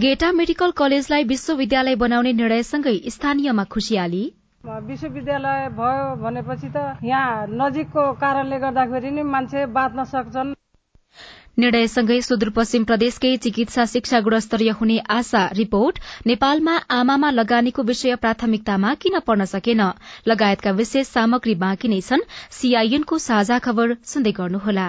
गेटा 0.00 0.30
मेडिकल 0.32 0.70
कलेजलाई 0.70 1.24
विश्वविद्यालय 1.24 1.94
बनाउने 1.94 2.32
निर्णयसँगै 2.32 2.94
स्थानीयमा 3.08 3.64
खुशियाली 3.64 4.22
विश्वविद्यालय 4.64 5.68
भयो 5.72 6.14
भनेपछि 6.22 6.68
त 6.76 6.80
यहाँ 7.04 7.46
नजिकको 7.50 8.02
कारणले 8.20 8.58
गर्दाखेरि 8.60 9.10
नि 9.10 9.22
मान्छे 9.24 9.64
बाँच्न 9.72 10.04
सक्छन्। 10.04 10.52
निर्णयसँगै 11.58 12.20
सुदूरपश्चिम 12.22 12.84
प्रदेशकै 12.84 13.36
चिकित्सा 13.36 13.84
शिक्षा 13.94 14.20
गुणस्तरीय 14.20 14.70
हुने 14.80 14.98
आशा 15.16 15.46
रिपोर्ट 15.56 15.98
नेपालमा 16.26 16.76
आमामा 16.92 17.30
लगानीको 17.30 17.82
विषय 17.82 18.16
प्राथमिकतामा 18.16 18.94
किन 19.00 19.18
पर्न 19.26 19.44
सकेन? 19.48 19.80
लगायतका 20.28 20.70
विशेष 20.76 21.06
सामग्री 21.08 21.54
बाँकी 21.64 21.88
नै 21.88 22.00
छन्। 22.02 22.28
सीआईएनको 22.52 23.18
साझा 23.18 23.58
खबर 23.58 23.96
सुन्दै 24.04 24.32
गर्नुहोला। 24.32 24.88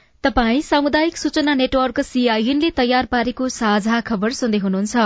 तपाई 0.23 0.61
सामुदायिक 0.61 1.17
सूचना 1.17 1.53
नेटवर्क 1.53 1.99
सीआईएनले 1.99 2.69
तयार 2.71 3.05
पारेको 3.05 3.47
साझा 3.49 4.01
खबर 4.01 4.33
सुन्दै 4.39 4.57
हुनुहुन्छ। 4.57 5.05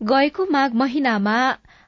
गएको 0.00 0.46
माघ 0.50 0.70
महिनामा 0.80 1.36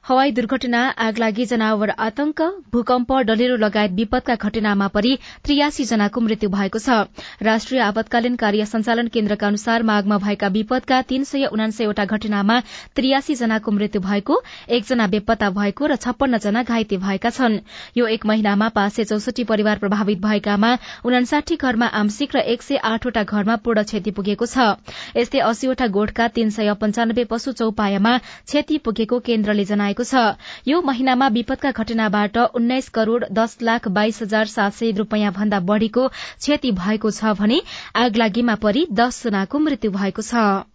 हवाई 0.05 0.31
दुर्घटना 0.31 0.79
आगलागी 0.99 1.43
जनावर 1.45 1.89
आतंक 2.05 2.41
भूकम्प 2.71 3.11
डलेरो 3.27 3.55
लगायत 3.57 3.91
विपदका 3.97 4.35
घटनामा 4.37 4.87
परि 4.95 5.11
त्रियासी 5.45 5.83
जनाको 5.85 6.21
मृत्यु 6.21 6.49
भएको 6.49 6.79
छ। 6.79 6.97
राष्ट्रिय 7.41 7.79
आपतकालीन 7.81 8.35
कार्य 8.35 8.65
संचालन 8.65 9.07
केन्द्रका 9.07 9.47
अनुसार 9.47 9.83
माघमा 9.83 10.17
भएका 10.17 10.47
विपदका 10.55 11.01
तीन 11.03 11.23
सय 11.23 11.45
उनासयवटा 11.47 12.05
घटनामा 12.07 12.59
त्रियासी 12.95 13.35
जनाको 13.35 13.71
मृत्यु 13.71 14.01
भएको 14.01 14.41
एकजना 14.69 15.07
बेपत्ता 15.07 15.49
भएको 15.51 15.87
र 15.87 15.95
छप्पन्न 15.97 16.37
जना 16.37 16.63
घाइते 16.63 16.97
भएका 16.97 17.29
छन्। 17.29 17.57
यो 17.97 18.07
एक 18.09 18.25
महिनामा 18.25 18.69
पाँच 18.75 18.93
सय 18.93 19.03
चौसठी 19.05 19.43
परिवार 19.45 19.79
प्रभावित 19.85 20.19
भएकामा 20.19 20.73
उनासाठी 21.05 21.55
घरमा 21.55 21.87
आंशिक 22.01 22.35
र 22.35 22.43
एक 22.49 22.61
सय 22.61 22.83
आठवटा 22.91 23.23
घरमा 23.23 23.55
पूर्ण 23.63 23.83
क्षति 23.85 24.11
पुगेको 24.11 24.51
छ। 24.51 24.67
यस्तै 25.15 25.39
अस्सीवटा 25.47 25.87
गोठका 25.95 26.27
तीन 26.35 26.49
सय 26.59 26.73
पञ्चानब्बे 26.83 27.27
पशु 27.31 27.55
चौपायामा 27.55 28.17
क्षति 28.19 28.83
पुगेको 28.83 29.23
केन्द्रले 29.31 29.65
जनाएको 29.65 29.91
भएको 29.93 30.03
छ। 30.03 30.35
यो 30.67 30.81
महिनामा 30.83 31.27
विपदका 31.29 31.71
घटनाबाट 31.71 32.37
उन्नाइस 32.55 32.89
करोड़ 32.89 33.23
दस 33.31 33.57
लाख 33.61 33.87
बाइस 33.93 34.21
हजार 34.21 34.45
सात 34.49 34.73
सय 34.73 34.91
रूपियाँ 34.97 35.31
भन्दा 35.33 35.59
बढ़ीको 35.61 36.07
क्षति 36.09 36.71
भएको 36.73 37.11
छ 37.11 37.37
भने 37.39 37.61
आगलागीमा 38.01 38.55
परि 38.59 38.85
दस 38.91 39.23
जनाको 39.23 39.59
मृत्यु 39.59 39.91
भएको 39.93 40.21
छ। 40.23 40.65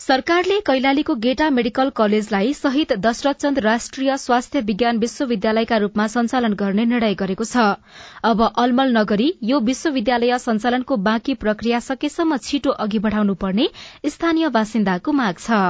सरकारले 0.00 0.58
कैलालीको 0.60 1.14
गेटा 1.16 1.48
मेडिकल 1.50 1.90
कलेजलाई 1.96 2.52
शहीद 2.54 2.92
दशरथचन्द 2.98 3.58
राष्ट्रिय 3.58 4.16
स्वास्थ्य 4.16 4.60
विज्ञान 4.60 4.98
विश्वविद्यालयका 4.98 5.76
रूपमा 5.76 6.06
सञ्चालन 6.06 6.54
गर्ने 6.54 6.84
निर्णय 6.84 7.14
गरेको 7.14 7.44
छ। 7.44 7.66
अब 8.24 8.44
अलमल 8.46 8.96
नगरी 8.96 9.28
यो 9.44 9.60
विश्वविद्यालय 9.62 10.38
सञ्चालनको 10.38 10.96
बाँकी 11.08 11.34
प्रक्रिया 11.42 11.80
सकेसम्म 11.80 12.36
छिटो 12.46 12.70
अघि 12.78 12.98
बढ़ाउनुपर्ने 12.98 13.68
स्थानीय 14.06 14.48
बासिन्दाको 14.50 15.12
माग 15.12 15.36
छ। 15.40 15.60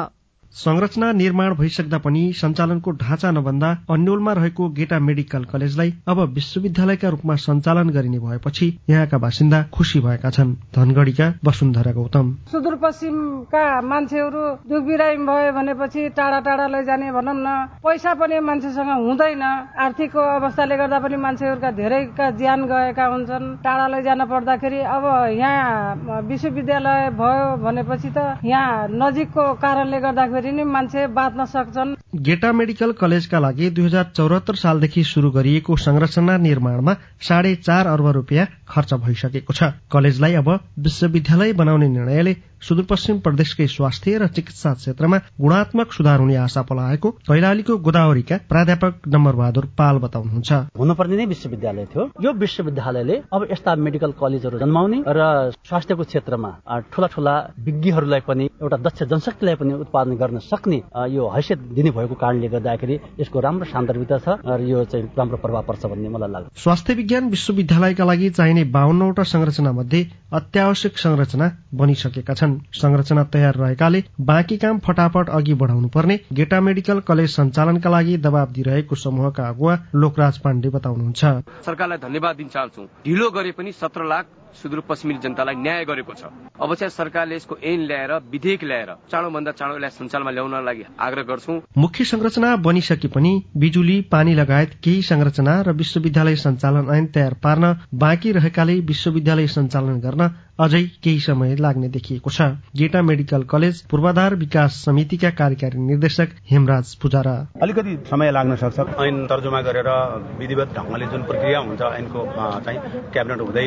संरचना 0.53 1.11
निर्माण 1.13 1.55
भइसक्दा 1.55 1.99
पनि 1.99 2.21
सञ्चालनको 2.33 2.91
ढाँचा 3.01 3.31
नभन्दा 3.31 3.69
अन्यलमा 3.91 4.33
रहेको 4.33 4.69
गेटा 4.79 4.99
मेडिकल 4.99 5.45
कलेजलाई 5.45 5.93
अब 6.09 6.21
विश्वविद्यालयका 6.35 7.09
रूपमा 7.09 7.35
सञ्चालन 7.37 7.91
गरिने 7.91 8.19
भएपछि 8.19 8.67
यहाँका 8.91 9.19
बासिन्दा 9.19 9.63
खुशी 9.75 10.01
भएका 10.01 10.31
छन्। 10.31 10.55
धनगढ़ीका 10.77 11.27
वसुन्धरा 11.45 11.93
गौतम। 11.93 12.33
सुदूरपश्चिमका 12.53 13.65
मान्छेहरू 13.83 14.43
दुख 14.71 14.83
बिरामी 14.89 15.27
भयो 15.29 15.53
भनेपछि 15.53 16.09
टाढा 16.17 16.41
टाढा 16.49 16.67
लैजाने 16.67 17.13
भनौँ 17.13 17.35
न 17.37 17.49
पैसा 17.85 18.15
पनि 18.17 18.41
मान्छेसँग 18.41 18.91
हुँदैन। 19.05 19.43
आर्थिक 19.85 20.17
अवस्थाले 20.17 20.77
गर्दा 20.77 20.99
पनि 21.05 21.17
मान्छेहरूका 21.27 21.71
धेरैका 21.77 22.31
ज्यान 22.41 22.65
गएका 22.73 23.05
हुन्छन्। 23.05 23.47
टाढा 23.63 23.87
लैजान 23.95 24.25
पर्दाखेरि 24.33 24.81
अब 24.97 25.05
यहाँ 25.37 26.21
विश्वविद्यालय 26.25 27.11
भयो 27.21 27.47
भनेपछि 27.63 28.11
त 28.17 28.19
यहाँ 28.45 28.89
नजिकको 28.91 29.45
कारणले 29.63 30.01
गर्दाखेरि 30.01 30.38
नि 30.45 30.65
मान्छे 30.65 31.07
बाँच्न 31.07 31.45
सक्छन्। 31.45 31.95
गेटा 32.17 32.53
मेडिकल 32.53 32.93
कलेजका 32.93 33.39
लागि 33.39 33.71
दुई 33.71 33.85
हजार 33.85 34.05
चौरात्तर 34.17 34.55
सालदेखि 34.55 35.05
शुरू 35.05 35.31
गरिएको 35.31 35.77
संरचना 35.77 36.37
निर्माणमा 36.37 36.95
साढे 37.21 37.55
चार 37.57 37.87
अर्ब 37.87 38.07
रुपियाँ 38.07 38.47
खर्च 38.69 38.95
भइसकेको 38.95 39.53
छ। 39.53 39.63
कलेजलाई 39.93 40.35
अब 40.35 40.49
विश्वविद्यालय 40.79 41.53
बनाउने 41.53 41.89
निर्णयले 41.89 42.37
सुदूरपश्चिम 42.61 43.19
प्रदेशकै 43.25 43.67
स्वास्थ्य 43.67 44.19
र 44.19 44.27
चिकित्सा 44.37 44.73
क्षेत्रमा 44.75 45.19
गुणात्मक 45.41 45.93
सुधार 45.93 46.19
हुने 46.21 46.37
आशा 46.37 46.63
पलाएको 46.71 47.11
कैलालीको 47.29 47.77
गोदावरीका 47.87 48.37
प्राध्यापक 48.51 48.95
नम्बर 49.09 49.35
बहादुर 49.41 49.65
पाल 49.79 49.97
बताउनुहुन्छ। 50.05 50.51
हुनुपर्ने 50.79 51.17
नै 51.17 51.27
विश्वविद्यालय 51.33 51.85
थियो। 51.93 52.03
यो 52.25 52.33
विश्वविद्यालयले 52.35 53.17
अब 53.35 53.47
यस्ता 53.53 53.75
मेडिकल 53.87 54.13
कलेजहरू 54.21 54.59
जन्माउने 54.59 54.99
र 55.07 55.21
स्वास्थ्यको 55.69 56.05
क्षेत्रमा 56.11 56.51
ठूला 56.91 57.07
ठूला 57.15 57.35
विज्ञहरूलाई 57.67 58.21
पनि 58.27 58.45
एउटा 58.63 58.77
दक्ष 58.87 59.03
जनशक्तिलाई 59.13 59.55
पनि 59.61 59.73
उत्पादन 59.87 60.17
गर्न 60.19 60.39
सक्ने 60.51 60.79
यो 61.15 61.23
हैसियत 61.35 61.59
दिने 61.79 61.91
भएको 61.95 62.15
कारणले 62.19 62.49
गर्दाखेरि 62.55 62.97
यसको 63.23 63.39
राम्रो 63.39 63.71
सान्दर्भिकता 63.71 64.19
छ 64.19 64.29
र 64.43 64.61
यो 64.67 64.85
चाहिँ 64.91 65.15
राम्रो 65.19 65.37
प्रभाव 65.39 65.63
पर्छ 65.69 65.83
भन्ने 65.87 66.09
मलाई 66.11 66.31
लाग्छ। 66.35 66.59
स्वास्थ्य 66.59 66.95
विज्ञान 66.95 67.25
विश्वविद्यालयका 67.31 68.05
लागि 68.05 68.31
चाहिने 68.35 68.65
बाहन्नवटा 68.75 69.23
संरचना 69.23 69.73
मध्ये 69.79 70.01
अत्यावश्यक 70.33 70.99
संरचना 70.99 71.47
बनिसकेका 71.75 72.35
छन्। 72.35 72.48
संरचना 72.57 73.25
तयार 73.25 73.55
रहेकाले 73.55 74.03
बाँकी 74.21 74.57
काम 74.57 74.79
फटाफट 74.79 75.29
अघि 75.29 75.55
बढाउनु 75.55 75.89
पर्ने 75.89 76.21
गेटा 76.33 76.61
मेडिकल 76.61 77.01
कलेज 77.01 77.31
सञ्चालनका 77.31 77.91
लागि 77.91 78.17
दबाव 78.17 78.47
दिइरहेको 78.53 78.95
समूहका 78.95 79.49
अगुवा 79.49 79.79
लोकराज 79.95 80.39
पाण्डे 80.39 80.69
बताउनुहुन्छ। 80.69 81.25
सरकारलाई 81.67 81.99
धन्यवाद 81.99 82.37
दिन 82.37 82.49
चाहन्छु। 82.49 82.83
ढिलो 83.07 83.31
गरे 83.31 83.53
पनि 83.53 83.73
सत्र 83.73 84.05
लाख 84.05 84.27
सुदूरपश्चिमी 84.55 85.15
जनतालाई 85.23 85.55
न्याय 85.57 85.85
गरेको 85.85 86.13
छ। 86.15 86.33
अब 86.57 86.75
चाहिँ 86.75 86.91
सरकारले 86.91 87.37
यसको 87.37 87.57
ऐन 87.63 87.81
ल्याएर 87.87 88.13
विधेयक 88.33 88.65
ल्याएर 88.65 88.91
चाँडोभन्दा 89.11 89.53
चाँडो 89.53 89.75
यसलाई 89.77 89.91
सञ्चालनमा 89.99 90.31
ल्याउन 90.31 90.55
लागि 90.65 90.85
आग्रह 90.99 91.23
गर्छौ। 91.23 91.53
मुख्य 91.79 92.05
संरचना 92.05 92.57
बनिसके 92.65 93.09
पनि 93.09 93.33
बिजुली 93.57 94.01
पानी 94.11 94.35
लगायत 94.35 94.71
केही 94.85 95.03
संरचना 95.05 95.61
र 95.63 95.73
विश्वविद्यालय 95.79 96.37
सञ्चालन 96.39 96.91
ऐन 96.91 97.07
तयार 97.15 97.35
पार्न 97.43 97.75
बाँकी 97.95 98.33
रहेकाले 98.33 98.81
विश्वविद्यालय 98.83 99.47
सञ्चालन 99.49 100.01
गर्न 100.01 100.31
अझै 100.59 100.83
केही 101.05 101.21
समय 101.21 101.55
लाग्ने 101.57 101.89
देखिएको 101.89 102.31
छ। 102.31 102.43
गेटा 102.75 103.03
मेडिकल 103.03 103.43
कलेज 103.47 103.83
पूर्वाधार 103.91 104.35
विकास 104.35 104.83
समितिका 104.85 105.31
कार्यकारी 105.39 105.79
निर्देशक 105.79 106.29
हेमराज 106.51 106.95
पुजारा। 107.03 107.35
अलिकति 107.63 107.95
समय 108.11 108.31
लाग्न 108.33 108.57
सक्छ। 108.57 108.79
ऐन 108.99 109.27
तर्जुमा 109.31 109.61
गरेर 109.63 109.91
विधिवत 110.39 110.75
ढंगले 110.77 111.07
जुन 111.07 111.23
प्रक्रिया 111.31 111.59
हुन्छ 111.59 111.81
ऐनको 111.81 112.27
चाहिँ 112.67 112.79
क्याबिनेट 113.13 113.41
हुँदै 113.41 113.67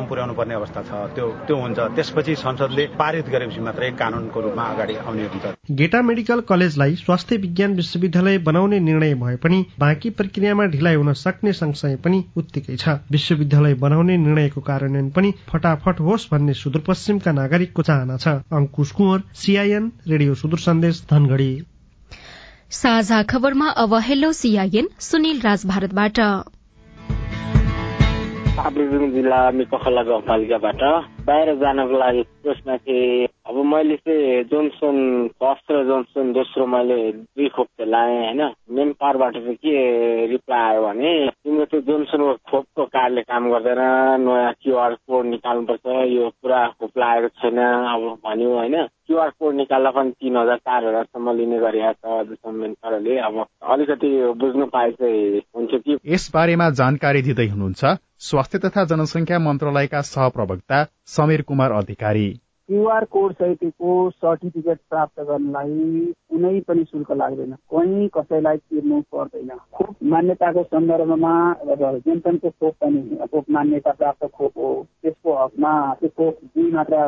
संसदसम्म 0.00 0.08
पुर्याउनु 0.08 0.34
पर्ने 0.34 0.54
अवस्था 0.54 0.82
छ 0.82 0.92
त्यो 1.14 1.26
त्यो 1.46 1.56
हुन्छ। 1.56 1.78
त्यसपछि 1.96 2.34
संसदले 2.36 2.84
पारित 2.96 3.26
गरेपछि 3.28 3.60
मात्रै 3.60 3.90
कानूनको 3.92 4.40
रूपमा 4.40 4.64
अगाडि 4.64 4.94
आउने 4.96 5.24
हुन्छ। 5.24 5.44
गेटा 5.70 6.00
मेडिकल 6.02 6.40
कलेजलाई 6.48 6.94
स्वास्थ्य 6.96 7.36
विज्ञान 7.36 7.74
विश्वविद्यालय 7.76 8.38
बनाउने 8.38 8.78
निर्णय 8.80 9.14
भए 9.14 9.36
पनि 9.36 9.58
बाँकी 9.78 10.10
प्रक्रियामा 10.10 10.64
ढिलाइ 10.66 10.94
हुन 10.94 11.12
सक्ने 11.14 11.52
संशय 11.52 11.96
पनि 12.04 12.24
उत्तिकै 12.36 12.76
छ। 12.76 12.88
विश्वविद्यालय 13.10 13.74
बनाउने 13.74 14.16
निर्णयको 14.16 14.60
कार्यान्वयन 14.60 15.10
पनि 15.10 15.32
फटाफट 15.48 16.00
होस् 16.00 16.28
भन्ने 16.32 16.54
सुदूरपश्चिमका 16.54 17.32
नागरिकको 17.32 17.82
चाहना 17.82 18.16
छ। 18.16 18.28
अंकुश 18.52 18.90
कुँवर 18.92 19.22
सीआईएन 19.34 19.92
रेडियो 20.08 20.34
सुदूर 20.34 20.58
सन्देश 20.60 21.04
धनगढ़ी। 21.10 21.52
साझा 22.70 23.22
खबरमा 23.22 23.68
अब 23.76 23.94
हेलो 24.00 24.32
सीआईएन 24.32 24.88
सुनिल 25.00 25.40
राज 25.40 25.66
भारतबाट। 25.66 26.18
काभ्रेजुङ 28.56 29.10
जिल्ला 29.12 29.40
मिकखला 29.52 30.02
गाउँपालिकाबाट 30.04 30.82
बाहिर 31.26 31.54
जानको 31.54 31.98
लागि 31.98 32.22
त्यसमा 32.22 32.76
चाहिँ 32.76 33.26
अब 33.48 33.56
मैले 33.64 33.96
चाहिँ 33.96 34.44
जोन्सन 34.44 34.96
फर्स्ट 35.40 35.72
र 35.72 35.84
जोन्सन 35.84 36.32
दोस्रो 36.32 36.66
मैले 36.66 36.96
दुई 37.12 37.48
खोप 37.48 37.66
चाहिँ 37.66 37.90
लाएँ 37.90 38.18
होइन? 38.18 38.42
मेन 38.70 38.92
पावरबाट 38.92 39.34
चाहिँ 39.34 39.54
के 39.54 40.26
रिप्लाई 40.26 40.60
आयो 40.60 40.82
भने 40.82 41.12
तिम्रो 41.28 41.64
त्यो 41.64 41.80
जोन्सनको 41.80 42.34
खोपको 42.50 42.84
कार्डले 42.84 43.22
काम 43.22 43.50
गर्दैन 43.50 43.82
नयाँ 44.24 44.52
क्युआर 44.62 44.94
कोड 44.94 45.26
निकाल्नुपर्छ 45.26 45.86
यो 46.12 46.28
पुरा 46.42 46.66
खोप 46.78 46.98
लागेको 46.98 47.28
छैन 47.28 47.58
अब 47.58 48.02
भन्यो 48.24 48.50
होइन? 48.54 48.76
क्युआर 49.06 49.30
कोड 49.30 49.54
निकाल्दा 49.54 49.90
पनि 49.90 50.10
तिन 50.10 50.36
हजार 50.36 50.56
चार 50.56 50.86
हजारसम्म 50.86 51.36
लिने 51.36 51.58
गरिरहेको 51.58 52.24
छ 52.24 52.74
पाराले 52.82 53.18
अब 53.18 53.44
अलिकति 53.62 54.10
बुझ्नु 54.40 54.66
पाए 54.66 54.90
चाहिँ 54.90 55.42
हुन्थ्यो 55.56 55.78
कि। 55.78 55.98
यस 56.06 56.30
बारेमा 56.34 56.70
जानकारी 56.70 57.22
दिँदै 57.22 57.46
हुनुहुन्छ 57.46 57.84
स्वास्थ्य 58.20 58.58
तथा 58.58 58.84
जनसंख्या 58.84 59.38
मन्त्रालयका 59.38 60.00
सहप्रवक्ता 60.00 60.78
समीर 61.16 61.42
कुमार 61.42 61.72
अधिकारी। 61.72 62.40
क्युआर 62.70 63.04
कोड 63.04 63.32
सहितको 63.32 63.92
सर्टिफिकेट 64.10 64.78
प्राप्त 64.90 65.20
गर्नलाई 65.20 66.12
कुनै 66.30 66.60
पनि 66.60 66.84
शुल्क 66.84 67.10
लाग्दैन। 67.12 67.54
कहीँ 67.72 68.08
कसैलाई 68.14 68.56
तिर्नु 68.56 69.00
पर्दैन। 69.10 69.50
खोप 69.74 69.94
मान्यताको 70.12 70.62
सन्दर्भमा 70.62 71.32
अब 71.52 71.82
जेन्सनको 72.06 72.50
खोप 72.50 72.74
पनि 72.80 73.26
खोप 73.32 73.50
मान्यता 73.50 73.92
प्राप्त 73.92 74.26
खोप 74.26 74.58
हो। 74.58 74.70
त्यसको 75.02 75.34
हकमा 75.34 75.72
त्यो 75.94 76.08
खोप 76.08 76.36
दुई 76.44 76.70
मात्रा 76.70 77.00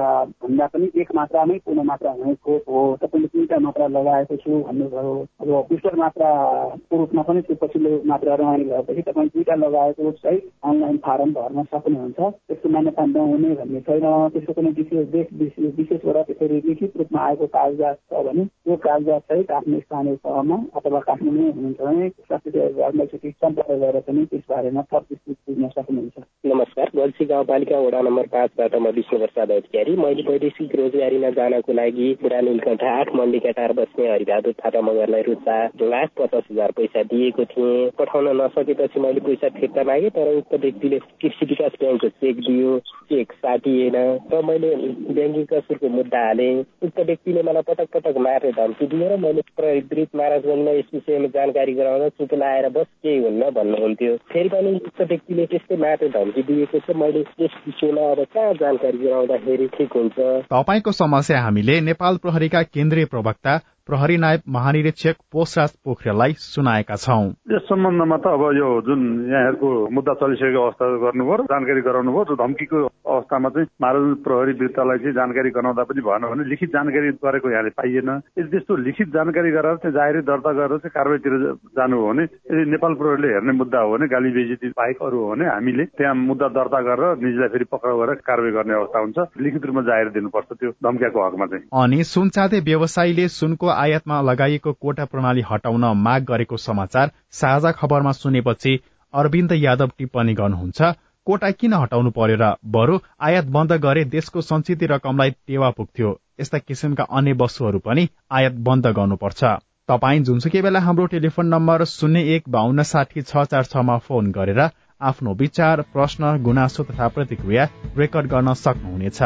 भन्दा 0.42 0.66
पनि 0.66 0.90
एक 1.00 1.14
मात्रामै 1.14 1.58
पूर्ण 1.66 1.82
मात्रा 1.90 2.10
हुने 2.10 2.34
खोप 2.34 2.64
हो। 2.68 2.82
तपाईँले 3.02 3.28
तिनवटा 3.28 3.58
मात्रा 3.58 3.86
लगाएको 3.86 4.36
छु 4.42 4.58
भन्नुभयो। 4.66 5.14
अब 5.40 5.54
बुस्टर 5.70 5.94
मात्राको 5.94 6.96
रूपमा 6.96 7.22
पनि 7.22 7.40
त्यो 7.46 7.56
पछिल्लो 7.62 8.02
मात्रा 8.06 8.34
रहने 8.34 8.64
भएपछि 8.64 9.02
तपाईँ 9.02 9.28
दुईवटा 9.28 9.54
लगाएको 9.62 10.10
सहित 10.10 10.50
अनलाइन 10.64 10.98
फारम 11.06 11.32
भर्न 11.38 11.64
सक्नुहुन्छ। 11.70 12.18
त्यसको 12.18 12.68
मान्यता 12.68 13.06
नहुने 13.06 13.54
भन्ने 13.62 13.80
छैन। 13.86 14.10
त्यसको 14.34 14.52
कुनै 14.52 14.74
विशेष 14.82 15.08
देश 15.14 15.50
विशेष 15.58 16.00
गरेर 16.04 16.22
त्यसरी 16.22 16.60
लिखित 16.68 16.96
रूपमा 16.96 17.20
आएको 17.26 17.46
कागजात 17.56 17.96
छ 18.10 18.22
भने 18.26 18.44
त्यो 18.44 18.76
कागजात 18.84 19.20
सहित 19.32 19.50
आफ्नो 19.52 19.78
स्थानीय 19.80 20.14
तहमा 20.24 20.56
अथवा 20.76 21.00
काठमाडौँ 21.08 21.50
हुनुहुन्छ 21.52 21.80
भने 21.80 22.08
स्वास्थ्य 22.08 22.50
विभागमा 22.58 23.02
एकचोटि 23.02 23.30
सम्पर्क 23.30 23.70
गरेर 23.82 24.00
पनि 24.08 24.24
त्यस 24.30 24.42
बारेमा 24.50 24.82
थप 24.92 25.06
बुझ्न 25.12 25.68
सक्नुहुन्छ। 25.68 26.24
नमस्कार 26.46 26.90
गल्सी 26.96 27.24
गाउँपालिका 27.24 27.78
वडा 27.78 28.00
नम्बर 28.02 28.26
पाँचबाट 28.32 28.74
म 28.76 28.90
विष्णु 28.96 29.18
प्रसाद 29.18 29.50
अधिकारी। 29.52 29.96
मैले 29.96 30.22
वैदेशिक 30.28 30.74
रोजगारीमा 30.76 31.30
जानको 31.38 31.72
लागि 31.72 32.08
बुढा 32.22 32.40
नीलकण्ठ 32.40 32.82
आठ 32.92 33.14
मण्डी 33.16 33.38
कटार 33.46 33.72
बस्ने 33.72 34.08
हरिबहादुर 34.12 34.52
थापा 34.60 34.80
मगरलाई 34.80 35.22
रुचा 35.22 35.56
लाख 35.82 36.08
पचास 36.18 36.44
हजार 36.50 36.70
पैसा 36.76 37.02
दिएको 37.12 37.44
थिएँ। 37.52 37.90
पठाउन 37.98 38.28
नसकेपछि 38.40 39.00
मैले 39.00 39.20
पैसा 39.26 39.48
फिर्ता 39.58 39.82
मागेँ 39.84 40.10
तर 40.16 40.34
उक्त 40.36 40.54
व्यक्तिले 40.62 40.98
कृषि 41.22 41.46
विकास 41.46 41.72
ब्याङ्कको 41.80 42.08
चेक 42.08 42.36
दियो। 42.46 42.78
चेक 43.10 43.32
साटिएन। 43.32 43.96
र 44.32 44.42
मैले 44.44 44.70
ब्याङ्किङ 45.16 45.41
कसुरको 45.44 45.88
मुद्दा 45.88 46.20
हाले। 46.26 46.48
उक्त 46.60 47.00
व्यक्तिले 47.00 47.42
मलाई 47.42 47.62
पटक 47.62 47.88
पटक 47.94 48.16
मारेर 48.16 48.52
धम्की 48.52 48.86
दियो 48.86 49.08
र 49.08 49.16
मैले 49.16 49.42
प्रहरीकृत 49.56 50.08
महाराजगञ्जमा 50.16 50.72
यस 50.72 50.90
विषयमा 50.94 51.28
जानकारी 51.36 51.72
गराउँदा 51.74 52.08
चुप 52.08 52.34
लाएर 52.34 52.68
बस 52.68 52.86
केही 53.02 53.18
हुन्न 53.24 53.50
भन्नुहुन्थ्यो। 53.50 54.16
फेरि 54.32 54.48
पनि 54.48 54.74
उक्त 54.74 55.00
व्यक्तिले 55.02 55.46
त्यस्तै 55.46 55.76
मारेर 55.76 56.10
धम्की 56.10 56.42
दिएको 56.42 56.78
छ। 56.78 56.96
मैले 56.96 57.20
यस 57.40 57.54
विषयमा 57.66 58.10
अब 58.10 58.24
कहाँ 58.34 58.54
जानकारी 58.54 58.98
गराउँदाखेरि 58.98 59.66
ठिक 59.76 59.92
हुन्छ? 59.92 60.18
तपाईँको 60.52 60.92
समस्या 60.92 61.40
हामीले 61.40 61.80
नेपाल 61.80 62.16
प्रहरीका 62.16 62.62
केन्द्रीय 62.62 63.04
प्रवक्ता 63.04 63.58
प्रहरी 63.86 64.16
नायब 64.16 64.40
महानिरीक्षक 64.48 65.16
पोषराज 65.32 65.72
पोखरेललाई 65.84 66.32
सुनाएका 66.38 66.96
छौं। 66.96 67.24
यस 67.52 67.62
सम्बन्धमा 67.66 68.16
त 68.16 68.26
अब 68.30 68.42
यो 68.54 68.68
जुन 68.86 69.00
यहाँहरूको 69.30 69.70
मुद्दा 69.90 70.14
चलिसकेको 70.22 70.60
अवस्था 70.62 70.86
गर्नुभयो 71.02 71.44
जानकारी 71.50 71.80
गराउनु 71.82 72.12
भयो 72.12 72.34
धम्कीको 72.42 72.78
अवस्थामा 72.86 73.48
चाहिँ 73.56 73.66
महाराज 73.82 74.04
प्रहरी 74.22 74.52
वृत्तलाई 74.60 74.98
चाहिँ 75.02 75.14
जानकारी 75.18 75.50
गराउँदा 75.58 75.82
पनि 75.90 76.00
भएन 76.06 76.26
भने 76.30 76.48
लिखित 76.50 76.70
जानकारी 76.76 77.10
गरेको 77.26 77.50
यहाँले 77.50 77.70
पाइएन। 77.80 78.10
यदि 78.38 78.48
त्यस्तो 78.54 78.76
लिखित 78.86 79.08
जानकारी 79.18 79.50
गरेर 79.50 79.76
चाहिँ 79.82 79.94
जाहेरी 79.98 80.22
दर्ता 80.30 80.52
गरेर 80.60 80.78
चाहिँ 80.78 80.94
कारवाहीतिर 80.98 81.34
जानु 81.74 81.96
हो 81.98 82.06
भने 82.12 82.22
यदि 82.22 82.70
नेपाल 82.70 82.94
प्रहरीले 83.02 83.32
हेर्ने 83.34 83.52
मुद्दा 83.58 83.80
हो 83.82 83.90
भने 83.92 84.06
गाली 84.14 84.30
बेजिती 84.38 84.68
बाहेक 84.78 85.02
अरू 85.02 85.18
हो 85.18 85.34
भने 85.34 85.50
हामीले 85.50 85.84
त्यहाँ 85.98 86.14
मुद्दा 86.22 86.48
दर्ता 86.60 86.80
गरेर 86.88 87.18
निजलाई 87.26 87.52
फेरि 87.56 87.66
पक्राउ 87.74 87.98
गरेर 87.98 88.22
कारवाही 88.30 88.52
गर्ने 88.58 88.74
अवस्था 88.78 88.98
हुन्छ। 89.04 89.18
लिखित 89.42 89.66
रूपमा 89.66 89.82
जाहेर 89.90 90.08
दिनुपर्छ 90.14 90.48
त्यो 90.52 90.70
धम्कियाको 90.86 91.26
हकमा 91.26 91.46
चाहिँ। 91.50 91.64
अनि 91.82 92.02
सुनचाँदे 92.14 92.60
व्यवसायीले 92.70 93.28
सुनको 93.40 93.66
आयातमा 93.74 94.20
लगाइएको 94.22 94.72
कोटा 94.82 95.04
प्रणाली 95.12 95.42
हटाउन 95.50 95.84
माग 95.98 96.24
गरेको 96.24 96.56
समाचार 96.58 97.10
साझा 97.34 97.72
खबरमा 97.78 98.12
सुनेपछि 98.14 98.76
अरविन्द 99.14 99.52
यादव 99.58 99.90
टिप्पणी 99.98 100.34
गर्नुहुन्छ 100.34 100.92
कोटा 101.26 101.50
किन 101.58 101.74
हटाउनु 101.74 102.10
पर्यो 102.10 102.36
र 102.36 102.52
बरु 102.74 102.98
आयात 103.20 103.50
बन्द 103.56 103.72
गरे 103.82 104.04
देशको 104.12 104.40
सञ्चित 104.42 104.82
रकमलाई 104.92 105.30
टेवा 105.46 105.70
पुग्थ्यो 105.76 106.14
यस्ता 106.40 106.58
किसिमका 106.60 107.04
अन्य 107.18 107.32
वस्तुहरू 107.40 107.78
पनि 107.84 108.08
आयात 108.30 108.56
बन्द 108.68 108.86
गर्नुपर्छ 108.98 109.52
तपाईँ 109.88 110.22
जुनसुकै 110.24 110.62
बेला 110.62 110.80
हाम्रो 110.80 111.06
टेलिफोन 111.12 111.46
नम्बर 111.48 111.84
शून्य 111.90 112.20
एक 112.34 112.48
बाहन्न 112.48 112.82
साठी 112.90 113.22
छ 113.22 113.44
चार 113.52 113.70
छमा 113.70 113.96
फोन 114.06 114.30
गरेर 114.32 114.60
आफ्नो 115.00 115.34
विचार 115.36 115.80
प्रश्न 115.92 116.36
गुनासो 116.42 116.84
तथा 116.84 117.08
प्रतिक्रिया 117.14 117.68
रेकर्ड 117.98 118.26
गर्न 118.28 118.54
सक्नुहुनेछ। 118.58 119.20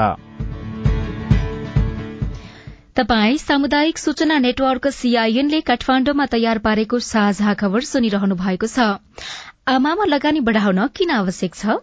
तपाई 2.96 3.38
सामुदायिक 3.38 3.98
सूचना 3.98 4.38
नेटवर्क 4.38 4.86
सीआईएनले 4.88 5.60
काठमाण्डुमा 5.60 6.26
तयार 6.26 6.58
पारेको 6.58 6.98
साझा 6.98 7.54
खबर 7.54 7.80
सुनिरहनु 7.80 8.34
भएको 8.34 8.66
छ। 8.66 8.86
आमामा 9.68 10.04
लगानी 10.04 10.40
बढ़ाउन 10.40 10.86
किन 10.96 11.10
आवश्यक 11.10 11.54
छ? 11.54 11.76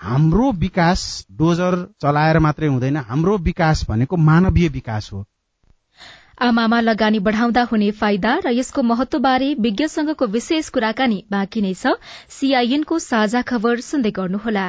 हाम्रो 0.00 0.50
विकास 0.58 1.04
डोजर 1.32 1.76
चलाएर 2.02 2.38
मात्रै 2.38 2.68
हुँदैन 2.68 2.96
हाम्रो 3.08 3.36
विकास 3.48 3.84
भनेको 3.88 4.16
मानवीय 4.28 4.68
विकास 4.68 5.08
हो। 5.12 5.24
आमामा 6.40 6.80
लगानी 6.80 7.18
बढ़ाउँदा 7.18 7.62
हुने 7.62 7.90
फाइदा 8.00 8.34
र 8.44 8.52
यसको 8.52 8.82
महत्वबारे 8.82 9.54
विज्ञसँगको 9.60 10.26
विशेष 10.26 10.68
कुराकानी 10.68 11.24
बाँकी 11.30 11.60
नै 11.60 11.72
छ। 11.74 11.96
सीआईएनको 12.28 12.98
साझा 12.98 13.42
खबर 13.42 13.80
सुन्दै 13.80 14.10
गर्नुहोला। 14.10 14.68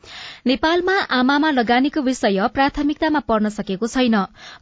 नेपालमा 0.47 0.97
आमामा 1.11 1.49
लगानीको 1.51 2.01
विषय 2.01 2.47
प्राथमिकतामा 2.53 3.19
पर्न 3.27 3.49
सकेको 3.51 3.87
छैन। 3.87 4.15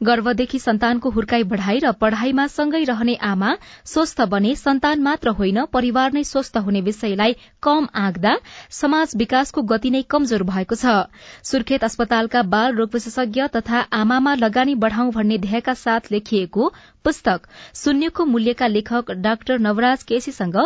गर्भदेखि 0.03 0.59
सन्तानको 0.59 1.09
हुर्काई 1.09 1.43
बढ़ाई 1.51 1.79
र 1.79 1.91
पढ़ाईमा 2.01 2.47
सँगै 2.49 2.83
रहने 2.83 3.15
आमा 3.23 3.55
स्वस्थ 3.85 4.21
बने 4.29 4.55
सन्तान 4.55 5.01
मात्र 5.01 5.29
होइन 5.39 5.63
परिवार 5.73 6.11
नै 6.13 6.23
स्वस्थ 6.25 6.57
हुने 6.59 6.81
विषयलाई 6.81 7.35
कम 7.63 7.87
आँक्दा 7.95 8.35
समाज 8.71 9.15
विकासको 9.15 9.61
गति 9.71 9.89
नै 9.89 10.01
कमजोर 10.09 10.43
भएको 10.45 10.75
छ। 10.75 10.97
सुर्खेत 11.43 11.83
अस्पतालका 11.83 12.41
बाल 12.49 12.75
रोग 12.75 12.93
विशेषज्ञ 12.93 13.47
तथा 13.55 13.85
आमामा 13.95 14.35
लगानी 14.35 14.75
बढ़ाउँ 14.77 15.11
भन्ने 15.13 15.37
ध्येयका 15.39 15.73
साथ 15.75 16.11
लेखिएको 16.11 16.71
पुस्तक 17.05 17.47
शून्यको 17.75 18.25
मूल्यका 18.25 18.67
लेखक 18.67 19.11
डाक्टर 19.23 19.59
नवराज 19.59 20.03
केसीसँग 20.03 20.57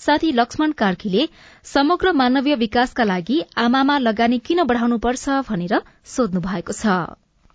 साथी 0.00 0.32
लक्ष्मण 0.32 0.72
कार्कीले 0.78 1.26
समग्र 1.66 2.12
मानवीय 2.14 2.54
विकासका 2.56 3.04
लागि 3.04 3.40
आमामा 3.58 3.98
लगानी 3.98 4.21
किन 4.22 4.62
बढ़ाउनुपर्छ 4.62 5.28
भनेर 5.50 5.82
सोध्नु 6.04 6.40
भएको 6.40 6.72
छ। 6.72 6.86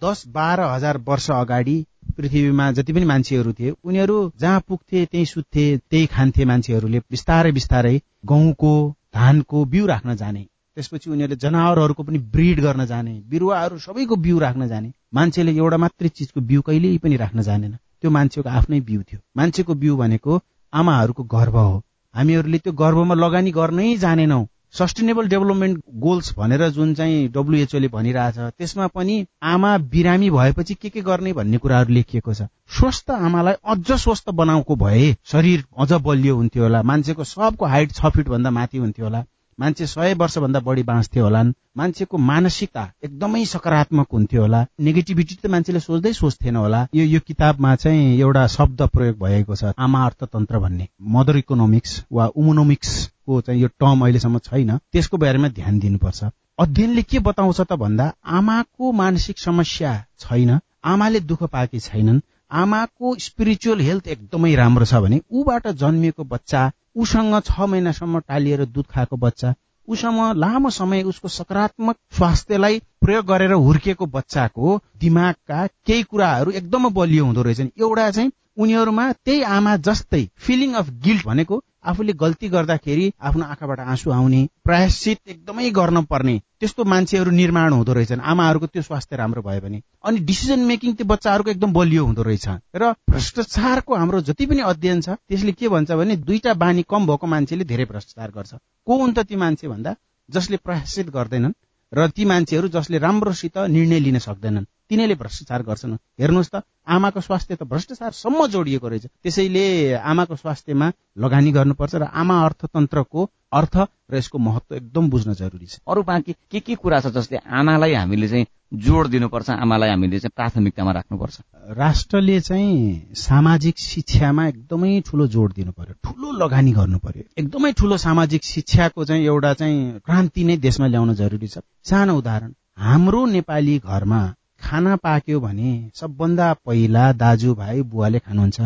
दस 0.03 0.23
बाह्र 0.27 0.62
हजार 0.62 0.97
वर्ष 0.97 1.30
अगाडि 1.32 1.86
पृथ्वीमा 2.17 2.71
जति 2.71 2.93
पनि 2.93 3.06
मान्छेहरू 3.06 3.53
थिए 3.53 3.73
उनीहरू 3.84 4.32
जहाँ 4.39 4.63
पुग्थे 4.67 5.06
त्यही 5.06 5.25
सुत्थे 5.25 5.77
त्यही 5.77 6.06
खान्थे 6.06 6.45
मान्छेहरूले 6.45 6.99
बिस्तारै 6.99 7.51
बिस्तारै 7.51 8.01
गहुँको 8.25 8.73
धानको 9.15 9.65
बिउ 9.65 9.86
राख्न 9.86 10.15
जाने। 10.15 10.43
त्यसपछि 10.75 11.10
उनीहरूले 11.10 11.36
जनावरहरूको 11.36 12.03
पनि 12.03 12.19
ब्रिड 12.19 12.60
गर्न 12.62 12.86
जाने 12.86 13.13
बिरुवाहरू 13.30 13.80
सबैको 13.80 14.15
बिउ 14.15 14.39
राख्न 14.39 14.67
जाने। 14.67 14.91
मान्छेले 15.13 15.51
एउटा 15.51 15.77
मात्रै 15.77 16.10
चिजको 16.10 16.41
बिउ 16.41 16.62
कहिल्यै 16.62 16.97
पनि 16.97 17.15
राख्न 17.15 17.41
जानेन। 17.41 17.71
त्यो 18.01 18.12
मान्छेको 18.12 18.49
आफ्नै 18.49 18.82
बिउ 18.82 19.01
थियो। 19.01 19.19
मान्छेको 19.38 19.73
बिउ 19.73 19.95
भनेको 19.97 20.41
आमाहरूको 20.73 21.23
गर्भ 21.23 21.56
हो। 21.56 21.84
हामीहरूले 22.15 22.58
त्यो 22.58 22.73
गर्भमा 22.73 23.15
लगानी 23.15 23.51
गर्नै 23.51 23.97
जानेनौ। 23.97 24.45
सस्टेनेबल 24.73 25.27
डेभलपमेन्ट 25.27 25.80
गोल्स 25.99 26.34
भनेर 26.38 26.67
जुन 26.69 26.93
चाहिँ 26.95 27.27
डब्लुएचओले 27.36 27.88
भनिरहेछ 27.88 28.38
त्यसमा 28.38 28.88
पनि 28.88 29.25
आमा 29.51 29.77
बिरामी 29.93 30.30
भएपछि 30.30 30.73
के 30.73 30.89
के 30.89 31.01
गर्ने 31.01 31.34
भन्ने 31.34 31.58
कुराहरू 31.58 31.93
लेखिएको 31.93 32.34
छ। 32.34 32.47
स्वस्थ 32.77 33.12
आमालाई 33.12 33.53
अझ 33.65 33.91
स्वस्थ 34.01 34.30
बनाएको 34.41 34.75
भए 34.75 35.15
शरीर 35.32 35.63
अझ 35.80 35.91
बलियो 35.93 36.36
हुन्थ्यो 36.36 36.63
होला 36.63 36.84
मान्छेको 36.84 37.23
सबको 37.23 37.65
हाइट 37.65 37.91
छ 37.91 38.13
फिट 38.15 38.27
भन्दा 38.30 38.51
माथि 38.51 38.77
हुन्थ्यो 38.77 39.06
होला। 39.06 39.23
मान्छे 39.60 39.86
सय 39.88 40.13
वर्षभन्दा 40.13 40.60
बढी 40.60 40.84
बाँच्थ्यो 40.84 41.24
होलान्। 41.24 41.54
मान्छेको 41.78 42.17
मानसिकता 42.17 42.82
एकदमै 43.04 43.43
सकारात्मक 43.46 44.08
हुन्थ्यो 44.13 44.41
होला। 44.41 44.60
नेगेटिभिटी 44.80 45.36
त 45.36 45.50
मान्छेले 45.50 45.80
सोच्दै 45.80 46.13
सोच्थेन 46.13 46.56
होला। 46.56 46.82
यो 46.96 47.06
यो 47.06 47.20
किताबमा 47.28 47.76
चाहिँ 47.76 48.20
एउटा 48.20 48.46
शब्द 48.48 48.82
प्रयोग 48.93 49.17
भएको 49.17 49.56
छ 49.56 49.74
आमा 49.78 50.06
अर्थतन्त्र 50.06 50.60
भन्ने। 50.60 50.88
मदर 51.15 51.38
इकोनोमिक्स 51.38 51.93
वा 52.12 52.26
उमोनोमिक्सको 52.38 53.41
चाहिँ 53.41 53.62
यो 53.62 53.67
टर्म 53.82 54.06
अहिलेसम्म 54.06 54.38
छैन। 54.46 54.78
त्यसको 54.78 55.17
बारेमा 55.17 55.48
ध्यान 55.58 55.80
दिनुपर्छ। 55.80 56.24
अध्ययनले 56.60 57.02
के 57.02 57.20
बताउँछ 57.20 57.62
त 57.62 57.74
भन्दा 57.74 58.13
आमाको 58.38 58.91
मानसिक 58.91 59.39
समस्या 59.39 59.93
छैन। 60.20 60.60
आमाले 60.86 61.20
दुःख 61.20 61.43
पाएकी 61.43 61.80
छैनन्। 61.80 62.22
आमाको 62.51 63.15
स्पिरिचुअल 63.15 63.79
हेल्थ 63.79 64.07
एकदमै 64.07 64.55
राम्रो 64.55 64.86
छ 64.86 64.93
भने 64.93 65.21
ऊबाट 65.31 65.67
जन्मिएको 65.67 66.23
बच्चा 66.23 66.71
उसँग 66.95 67.41
छ 67.41 67.60
महिनासम्म 67.60 68.19
टालिएर 68.19 68.65
दुध 68.65 68.86
खाएको 68.86 69.17
बच्चा 69.17 69.53
उसँग 69.88 70.36
लामो 70.36 70.69
समय 70.69 71.03
उसको 71.03 71.27
सकारात्मक 71.27 71.95
स्वास्थ्यलाई 72.12 72.79
प्रयोग 73.01 73.25
गरेर 73.25 73.51
हुर्किएको 73.51 74.05
बच्चाको 74.05 74.81
दिमागका 74.97 75.67
केही 75.67 76.03
कुराहरू 76.03 76.51
एकदमै 76.51 76.89
बलियो 76.89 77.25
हुँदो 77.25 77.41
रहेछन्। 77.41 77.69
एउटा 77.79 78.10
चाहिँ 78.12 78.31
उनीहरूमा 78.57 79.12
त्यही 79.12 79.41
आमा 79.41 79.75
जस्तै 79.77 80.29
फिलिङ 80.38 80.73
अफ 80.73 80.89
गिल्ट 80.89 81.25
भनेको 81.25 81.63
आफूले 81.88 82.13
गल्ती 82.13 82.47
गर्दाखेरि 82.50 83.12
आफ्नो 83.21 83.45
आँखाबाट 83.45 83.80
आँसु 83.82 84.12
आउने 84.12 84.41
प्रायश्चित 84.63 85.19
एकदमै 85.28 85.69
गर्न 85.71 86.04
पर्ने 86.06 86.36
त्यस्तो 86.60 86.84
मान्छेहरू 86.86 87.32
निर्माण 87.32 87.73
हुँदो 87.73 87.93
रहेछन्। 87.93 88.19
आमाहरूको 88.21 88.67
त्यो 88.67 88.82
स्वास्थ्य 88.82 89.15
राम्रो 89.15 89.41
भयो 89.41 89.62
भने 89.62 89.82
अनि 90.04 90.19
डिसिजन 90.30 90.60
मेकिङ 90.67 90.93
त्यो 90.93 91.08
बच्चाहरूको 91.08 91.52
एकदम 91.52 91.73
बलियो 91.73 92.06
हुँदो 92.06 92.23
रहेछ। 92.23 92.47
र 92.76 92.93
भ्रष्टाचारको 93.10 93.95
हाम्रो 93.95 94.21
जति 94.30 94.45
पनि 94.45 94.62
अध्ययन 94.71 95.02
छ 95.02 95.10
त्यसले 95.10 95.52
के 95.52 95.67
भन्छ 95.69 95.91
भने 95.91 96.15
दुईटा 96.28 96.54
बानी 96.54 96.84
कम 96.89 97.08
भएको 97.08 97.28
मान्छेले 97.28 97.63
धेरै 97.65 97.86
भ्रष्टाचार 97.86 98.32
गर्छ। 98.32 98.54
को 98.88 98.97
हुन् 98.97 99.13
त 99.13 99.19
ती 99.30 99.36
मान्छे 99.36 99.67
भन्दा? 99.67 99.95
जसले 100.30 100.58
प्रायश्चित 100.58 101.10
गर्दैनन् 101.10 101.54
र 101.91 102.08
ती 102.10 102.26
मान्छेहरू 102.26 102.67
जसले 102.69 102.97
राम्रोसित 103.00 103.58
निर्णय 103.58 104.00
लिन 104.00 104.19
सक्दैनन्। 104.19 104.65
तिनीहरूले 104.89 105.15
भ्रष्टाचार 105.15 105.62
गर्छन्। 105.63 105.93
हेर्नुहोस् 106.19 106.52
त 106.54 106.63
आमाको 106.88 107.21
स्वास्थ्य 107.21 107.56
त 107.56 107.63
भ्रष्टाचारसम्म 107.63 108.45
जोडिएको 108.47 108.88
रहेछ। 108.88 109.06
त्यसैले 109.23 109.93
आमाको 109.93 110.36
स्वास्थ्यमा 110.36 110.91
लगानी 111.17 111.52
गर्नुपर्छ 111.52 111.95
र 111.95 112.04
आमा 112.04 112.36
अर्थतन्त्रको 112.45 113.30
अर्थ 113.54 113.76
र 114.12 114.15
यसको 114.15 114.38
महत्व 114.38 114.76
एकदम 114.76 115.10
बुझ्न 115.10 115.34
जरुरी 115.34 115.65
छ। 115.65 115.80
अरू 115.88 116.04
बाँकी 116.04 116.34
के 116.52 116.60
के 116.60 116.76
कुरा 116.76 117.00
छ 117.00 117.08
जसले 117.15 117.38
आमालाई 117.38 117.93
हामीले 117.93 118.28
चाहिँ 118.28 118.45
जोड 118.76 119.08
दिनुपर्छ 119.08 119.50
आमालाई 119.50 119.89
हामीले 119.89 120.19
चाहिँ 120.19 120.32
प्राथमिकतामा 120.36 120.91
राख्नुपर्छ? 120.91 121.36
राष्ट्रले 121.71 122.39
चाहिँ 122.41 123.15
सामाजिक 123.15 123.78
शिक्षामा 123.80 124.47
एकदमै 124.47 125.00
ठुलो 125.08 125.28
जोड 125.28 125.54
दिनु 125.54 125.71
पर्यो 125.71 125.93
ठुलो 126.04 126.32
लगानी 126.43 126.71
गर्नु 126.71 127.00
पर्यो 127.00 127.23
एकदमै 127.38 127.71
ठुलो 127.73 127.97
सामाजिक 127.97 128.43
शिक्षाको 128.43 129.06
चाहिँ 129.06 129.23
एउटा 129.26 129.54
चाहिँ 129.54 130.00
क्रान्ति 130.06 130.43
नै 130.43 130.58
देशमा 130.58 130.88
ल्याउन 130.88 131.13
जरुरी 131.15 131.47
छ। 131.47 131.63
सानो 131.84 132.17
उदाहरण 132.17 132.54
हाम्रो 132.78 133.26
नेपाली 133.26 133.78
घरमा 133.80 134.21
खाना 134.67 134.95
पाक्यो 134.95 135.39
भने 135.39 135.71
सबभन्दा 135.95 136.53
पहिला 136.65 137.12
दाजुभाइ 137.13 137.82
बुवाले 137.91 138.19
खानुहुन्छ। 138.19 138.60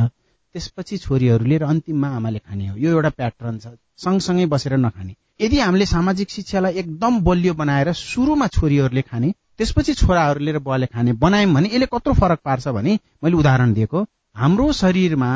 त्यसपछि 0.56 0.98
छोरीहरूले 0.98 1.58
र 1.58 1.64
अन्तिममा 1.64 2.08
आमाले 2.16 2.40
खाने 2.40 2.68
हो। 2.68 2.76
यो 2.78 2.92
एउटा 2.92 3.10
प्याटर्न 3.10 3.58
छ। 3.60 3.68
सँगसँगै 3.98 4.46
बसेर 4.46 4.74
नखाने। 4.78 5.16
यदि 5.42 5.60
हामीले 5.60 5.86
सामाजिक 5.86 6.30
शिक्षालाई 6.30 6.74
एकदम 6.74 7.20
बलियो 7.22 7.54
बनाएर 7.54 7.94
सुरुमा 7.94 8.48
छोरीहरूले 8.48 9.02
खाने 9.02 9.32
त्यसपछि 9.58 9.94
छोराहरूले 9.94 10.52
र 10.52 10.60
बुवाले 10.60 10.86
खाने 10.86 11.14
बनायौँ 11.22 11.54
भने 11.54 11.70
यसले 11.70 11.86
कत्रो 11.86 12.14
फरक 12.14 12.40
पार्छ 12.46 12.68
भने 12.70 13.00
मैले 13.24 13.36
उदाहरण 13.38 13.74
दिएको। 13.74 14.06
हाम्रो 14.36 14.72
शरीरमा 14.74 15.32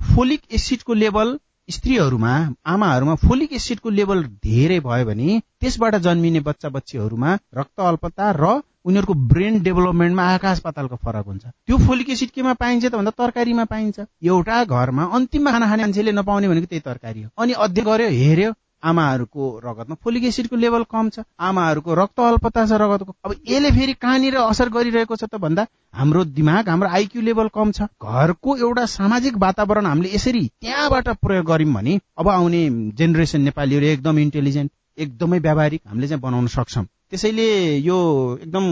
फोलिक 0.00 0.42
एसिडको 0.52 0.94
लेभल 0.94 1.38
स्त्रीहरूमा 1.68 2.32
आमाहरूमा 2.66 3.14
फोलिक 3.24 3.52
एसिडको 3.52 3.90
लेभल 3.90 4.22
धेरै 4.44 4.80
भयो 4.80 5.04
भने 5.06 5.42
त्यसबाट 5.60 5.96
जन्मिने 6.06 6.40
बच्चा 6.48 6.68
बच्चीहरूमा 6.68 7.38
रक्त 7.54 7.80
अल्पता 7.82 8.30
र 8.36 8.60
उनीहरूको 8.84 9.14
ब्रेन 9.30 9.60
डेभलपमेन्टमा 9.62 10.24
आकाश 10.34 10.60
पातालको 10.60 10.96
फरक 10.96 11.26
हुन्छ। 11.26 11.44
त्यो 11.44 11.76
फोलिक 11.78 12.10
एसिड 12.10 12.30
केमा 12.30 12.52
पाइन्छ 12.56 12.84
त 12.84 12.94
भन्दा 12.94 13.10
तरकारीमा 13.18 13.64
पाइन्छ। 13.66 14.00
एउटा 14.24 14.64
घरमा 14.64 15.04
अन्तिममा 15.16 15.50
खाना 15.50 15.66
खाने 15.68 15.82
मान्छेले 15.82 16.12
नपाउने 16.12 16.48
भनेको 16.48 16.66
त्यही 16.66 16.80
तरकारी 16.80 17.22
हो। 17.22 17.30
अनि 17.38 17.52
अध्ययन 17.60 17.86
गर्यो 17.86 18.08
हेऱ्यो 18.10 18.52
आमाहरूको 18.80 19.46
रगतमा 19.64 19.94
फोलिक 20.04 20.24
एसिडको 20.24 20.56
लेभल 20.56 20.84
कम 20.88 21.08
छ 21.10 21.24
आमाहरूको 21.38 21.94
रक्त 21.94 22.20
अल्पता 22.20 22.64
छ 22.66 22.72
रगतको। 22.80 23.14
अब 23.24 23.34
यसले 23.48 23.70
फेरि 23.70 23.92
कहाँनिर 24.00 24.36
असर 24.40 24.68
गरिरहेको 24.72 25.16
छ 25.16 25.24
त 25.24 25.36
भन्दा 25.36 25.66
हाम्रो 25.94 26.24
दिमाग 26.32 26.68
हाम्रो 26.68 26.88
आइक्यू 26.88 27.22
लेभल 27.22 27.48
कम 27.52 27.72
छ। 27.72 27.88
घरको 28.00 28.56
एउटा 28.58 28.84
सामाजिक 28.88 29.36
वातावरण 29.36 29.86
हामीले 29.86 30.14
यसरी 30.14 30.46
त्यहाँबाट 30.60 31.08
प्रयोग 31.20 31.44
गर्यौँ 31.46 31.74
भने 31.74 31.98
अब 32.16 32.28
आउने 32.30 32.62
जेनेरेसन 32.96 33.40
नेपालीहरू 33.42 33.86
एकदम 33.86 34.18
इन्टेलिजेन्ट 34.18 34.72
एकदमै 34.98 35.38
व्यावहारिक 35.38 35.82
हामीले 35.86 36.08
चाहिँ 36.08 36.22
बनाउन 36.22 36.46
सक्छौँ। 36.56 36.84
त्यसैले 37.10 37.46
यो 37.84 37.98
एकदम 38.42 38.64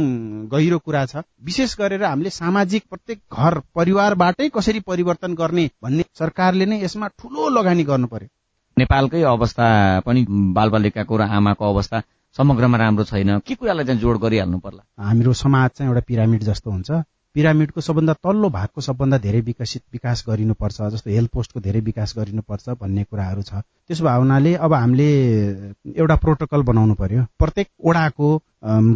गहिरो 0.49 0.79
कुरा 0.79 1.05
छ। 1.07 1.23
विशेष 1.45 1.77
गरेर 1.79 2.05
हामीले 2.05 2.31
सामाजिक 2.31 2.83
प्रत्येक 2.91 3.19
घर 3.35 3.59
परिवारबाटै 3.75 4.49
कसरी 4.55 4.81
परिवर्तन 4.87 5.35
गर्ने 5.35 5.65
भन्ने 5.83 6.05
सरकारले 6.19 6.67
नै 6.67 6.83
यसमा 6.83 7.07
ठुलो 7.19 7.49
लगानी 7.51 7.85
गर्नु 7.85 8.07
पर्यो 8.07 8.29
नेपालकै 8.77 9.23
अवस्था 9.27 9.67
पनि 10.07 10.25
बालबालिकाको 10.55 11.17
र 11.17 11.23
आमाको 11.35 11.65
अवस्था 11.69 12.03
समग्रमा 12.37 12.79
राम्रो 12.79 13.05
छैन। 13.05 13.39
के 13.47 13.55
कुरालाई 13.55 13.85
चाहिँ 13.85 14.01
जोड 14.01 14.19
गरिहाल्नु 14.23 14.59
पर्ला? 14.59 14.83
हाम्रो 15.03 15.33
समाज 15.33 15.71
चाहिँ 15.71 15.91
एउटा 15.91 16.03
पिरामिड 16.09 16.43
जस्तो 16.45 16.71
हुन्छ। 16.71 16.91
पिरामिडको 17.35 17.81
सबभन्दा 17.81 18.13
तल्लो 18.25 18.49
भागको 18.51 18.81
सबभन्दा 18.81 19.19
धेरै 19.19 19.41
विकसित 19.49 19.83
विकास 19.93 20.25
गरिनुपर्छ 20.29 20.81
जस्तो 20.95 21.11
हेल्थ 21.11 21.31
पोस्टको 21.33 21.61
धेरै 21.61 21.81
विकास 21.89 22.15
गरिनुपर्छ 22.19 22.69
भन्ने 22.81 23.05
कुराहरू 23.05 23.43
छ। 23.43 23.63
त्यसो 23.89 24.05
भए 24.05 24.17
हुनाले 24.19 24.55
अब 24.55 24.73
हामीले 24.75 25.09
एउटा 25.97 26.17
प्रोटोकल 26.17 26.63
बनाउनु 26.63 26.95
पर्यो। 26.95 27.23
प्रत्येक 27.39 27.69
ओडाको 27.81 28.29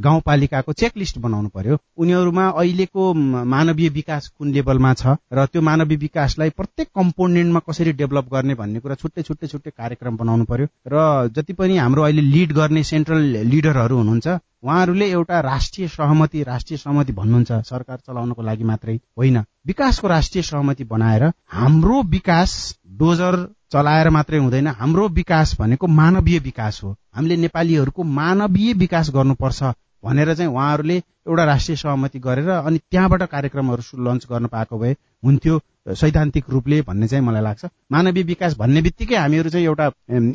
गाउँपालिकाको 0.05 0.73
चेकलिस्ट 0.73 1.19
बनाउनु 1.19 1.49
पर्यो। 1.49 1.79
उनीहरूमा 1.97 2.47
अहिलेको 2.51 3.13
मानवीय 3.15 3.89
विकास 3.89 4.29
कुन 4.29 4.53
लेभलमा 4.53 4.93
छ 4.95 5.17
र 5.33 5.47
त्यो 5.47 5.63
मानवीय 5.63 5.99
विकासलाई 5.99 6.51
प्रत्येक 6.51 6.89
कम्पोनेन्टमा 6.95 7.61
कसरी 7.69 7.93
डेभलप 7.95 8.33
गर्ने 8.33 8.55
भन्ने 8.55 8.81
कुरा 8.81 8.95
छुट्टै 8.95 9.23
छुट्टै 9.23 9.47
छुट्टै 9.47 9.71
कार्यक्रम 9.71 10.17
बनाउनु 10.17 10.45
पर्यो। 10.45 10.67
र 10.87 11.29
जति 11.31 11.53
पनि 11.53 11.77
हाम्रो 11.79 12.03
अहिले 12.03 12.23
लिड 12.23 12.53
गर्ने 12.53 12.83
सेन्ट्रल 12.85 13.23
लिडरहरू 13.49 13.97
हुनुहुन्छ 13.97 14.39
उहाँहरूले 14.63 15.07
एउटा 15.11 15.39
राष्ट्रिय 15.41 15.89
सहमति 15.89 16.43
राष्ट्रिय 16.43 16.79
सहमति 16.79 17.13
भन्नुहुन्छ 17.13 17.53
सरकार 17.67 17.99
चलाउनको 18.07 18.43
लागि 18.43 18.65
मात्रै 18.65 18.95
होइन। 19.19 19.39
विकासको 19.67 20.09
राष्ट्रिय 20.09 20.43
सहमति 20.43 20.85
बनाएर 20.85 21.25
हाम्रो 21.51 22.03
विकास 22.11 22.53
डोजर 22.93 23.37
चलाएर 23.73 24.09
मात्रै 24.11 24.39
हुँदैन। 24.39 24.67
हाम्रो 24.81 25.09
विकास 25.11 25.57
भनेको 25.61 25.87
मानवीय 25.89 26.39
विकास 26.39 26.81
हो। 26.83 26.91
हामीले 27.15 27.37
नेपालीहरूको 27.37 28.03
मानवीय 28.03 28.73
विकास 28.75 29.11
गर्नुपर्छ 29.11 29.63
भनेर 30.05 30.35
चाहिँ 30.35 30.51
उहाँहरूले 30.53 30.97
एउटा 30.97 31.45
राष्ट्रिय 31.45 31.77
सहमति 31.77 32.19
गरेर 32.19 32.49
अनि 32.51 32.79
त्यहाँबाट 32.91 33.23
कार्यक्रमहरू 33.33 34.03
लन्च 34.05 34.27
गर्न 34.31 34.47
पाएको 34.47 34.79
भए 34.79 34.93
हुन्थ्यो 35.25 35.61
सैद्धान्तिक 35.95 36.51
रूपले 36.51 36.81
भन्ने 36.83 37.09
चाहिँ 37.09 37.25
मलाई 37.25 37.43
लाग्छ। 37.43 37.65
मानवीय 37.93 38.25
विकास 38.25 38.57
भन्ने 38.59 38.83
बित्तिकै 38.83 39.17
हामीहरू 39.17 39.51
चाहिँ 39.51 39.67
एउटा 39.67 39.91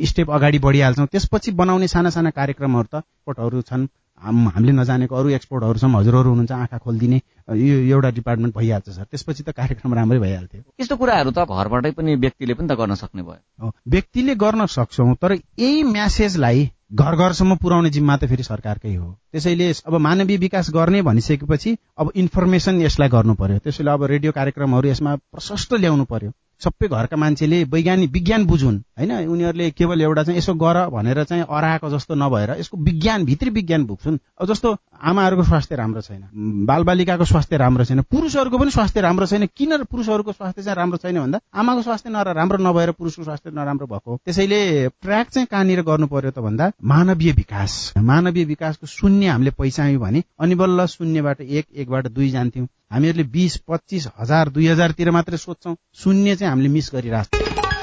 स्टेप 0.08 0.32
अगाडि 0.32 0.60
बढिहाल्छौँ। 0.60 1.08
त्यसपछि 1.08 1.52
बनाउने 1.52 1.88
साना 1.88 2.10
साना 2.10 2.30
कार्यक्रमहरू 2.32 2.88
त 2.94 3.04
कोटहरू 3.26 3.62
छन्। 3.62 3.88
हामीले 4.22 4.72
नजानेको 4.72 5.16
अरू 5.16 5.30
एक्सपोर्टहरूसम्म 5.30 5.98
हजुरहरू 5.98 6.30
हुनुहुन्छ 6.30 6.52
आँखा 6.52 6.78
खोलिदिने। 6.78 7.22
यो 7.48 7.76
एउटा 7.96 8.10
डिपार्टमेन्ट 8.12 8.56
भइहाल्छ 8.56 8.90
सर 8.90 9.04
त्यसपछि 9.04 9.44
त 9.44 9.50
कार्यक्रम 9.56 9.94
राम्रै 9.94 10.20
भइहाल्थ्यो। 10.20 10.62
यस्तो 10.80 10.96
कुराहरू 10.98 11.32
त 11.32 11.46
घरबाटै 11.48 11.92
पनि 11.92 12.16
व्यक्तिले 12.16 12.54
पनि 12.54 12.68
त 12.68 12.78
गर्न 12.78 12.96
सक्ने 12.96 13.24
भयो। 13.24 13.72
व्यक्तिले 13.88 14.36
गर्न 14.36 14.66
सक्छौँ 14.66 15.16
तर 15.22 15.34
यही 15.34 15.84
म्यासेजलाई 15.84 16.70
घर 16.94 17.16
घरसम्म 17.16 17.56
पुर्याउने 17.62 17.90
जिम्मा 17.90 18.16
त 18.18 18.26
फेरि 18.32 18.44
सरकारकै 18.44 18.96
हो। 18.96 19.08
त्यसैले 19.32 19.72
अब 19.86 19.96
मानवीय 20.08 20.38
विकास 20.38 20.70
गर्ने 20.74 21.02
भनिसकेपछि 21.04 21.78
अब 21.98 22.12
इन्फर्मेसन 22.16 22.82
यसलाई 22.82 23.10
गर्नु 23.10 23.34
पर्यो। 23.36 23.58
त्यसैले 23.60 23.92
अब 23.92 24.04
रेडियो 24.04 24.32
कार्यक्रमहरू 24.32 24.88
यसमा 24.88 25.16
प्रशस्त 25.16 25.74
ल्याउनु 25.74 26.06
पर्यो। 26.06 26.32
सबै 26.64 26.88
घरका 26.88 27.18
मान्छेले 27.18 27.64
वैज्ञानिक 27.64 28.12
विज्ञान 28.12 28.46
बुझुन्। 28.46 28.78
होइन? 28.98 29.12
उनीहरूले 29.30 29.70
केवल 29.72 30.02
एउटा 30.02 30.24
चाहिँ 30.24 30.38
यसो 30.38 30.54
गर 30.54 30.78
भनेर 30.90 31.24
चाहिँ 31.24 31.44
अराएको 31.50 31.90
जस्तो 31.90 32.16
नभएर 32.16 32.56
यसको 32.60 32.78
विज्ञान 32.78 33.26
भित्री 33.26 33.50
विज्ञान 33.50 33.84
अब 33.88 34.46
जस्तो 34.48 34.76
आमाहरूको 35.04 35.44
स्वास्थ्य 35.44 35.76
राम्रो 35.76 36.02
छैन 36.02 36.24
बालबालिकाको 36.66 37.26
स्वास्थ्य 37.26 37.58
राम्रो 37.58 37.86
छैन 37.86 38.02
पुरुषहरूको 38.02 38.58
पनि 38.58 38.72
स्वास्थ्य 38.72 39.02
राम्रो 39.02 39.26
छैन। 39.26 39.46
किन 39.58 39.84
पुरुषहरूको 39.84 40.32
स्वास्थ्य 40.32 40.64
चाहिँ 40.64 40.76
राम्रो 40.76 40.98
छैन 40.98 41.20
भन्दा? 41.20 41.40
आमाको 41.54 41.82
स्वास्थ्य 41.82 42.10
न 42.10 42.24
राम्रो 42.34 42.58
नभएर 42.58 42.92
पुरुषको 42.92 43.24
स्वास्थ्य 43.24 43.52
नराम्रो 43.54 43.88
भएको 43.88 44.20
त्यसैले 44.26 44.88
ट्र्याक 45.02 45.30
चाहिँ 45.30 45.48
कहाँनिर 45.52 45.82
गर्नु 45.82 46.08
पर्यो 46.08 46.32
त 46.32 46.40
भन्दा 46.40 46.72
मानवीय 46.84 47.32
विकास। 47.32 47.94
मानवीय 47.98 48.46
विकासको 48.46 48.88
शून्य 48.88 49.28
हामीले 49.28 49.52
पैसायौँ 49.52 50.02
भने 50.02 50.24
अनि 50.40 50.56
बल्ल 50.56 50.86
शून्यबाट 50.86 51.42
एक 51.42 51.66
एकबाट 51.76 52.08
दुई 52.08 52.30
जान्थ्यौँ। 52.30 52.68
हामीहरूले 52.92 53.24
बिस 53.32 53.58
पच्चिस 53.68 54.08
हजार 54.20 54.50
दुई 54.50 54.68
हजारतिर 54.68 55.12
मात्रै 55.12 55.38
सोध्छौँ। 55.38 55.76
शून्य 56.02 56.36
चाहिँ 56.36 56.50
हामीले 56.50 56.70
मिस 56.70 56.90
गरिरहेको 56.94 57.77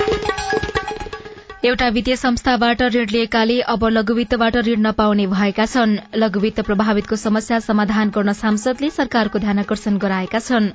एउटा 1.64 1.86
वित्तीय 1.88 2.16
संस्थाबाट 2.16 2.82
ऋण 2.94 3.06
लिएकाले 3.10 3.58
अब 3.72 3.84
लघुवित्तबाट 3.88 4.56
ऋण 4.66 4.80
नपाउने 4.86 5.26
भएका 5.26 5.64
छन्। 5.66 5.96
लघुवित्त 6.14 6.60
प्रभावितको 6.60 7.16
समस्या 7.16 7.60
समाधान 7.60 8.10
गर्न 8.14 8.32
सांसदले 8.32 8.90
सरकारको 8.90 9.38
ध्यान 9.38 9.58
आकर्षण 9.58 9.96
गराएका 9.96 10.38
छन्। 10.38 10.68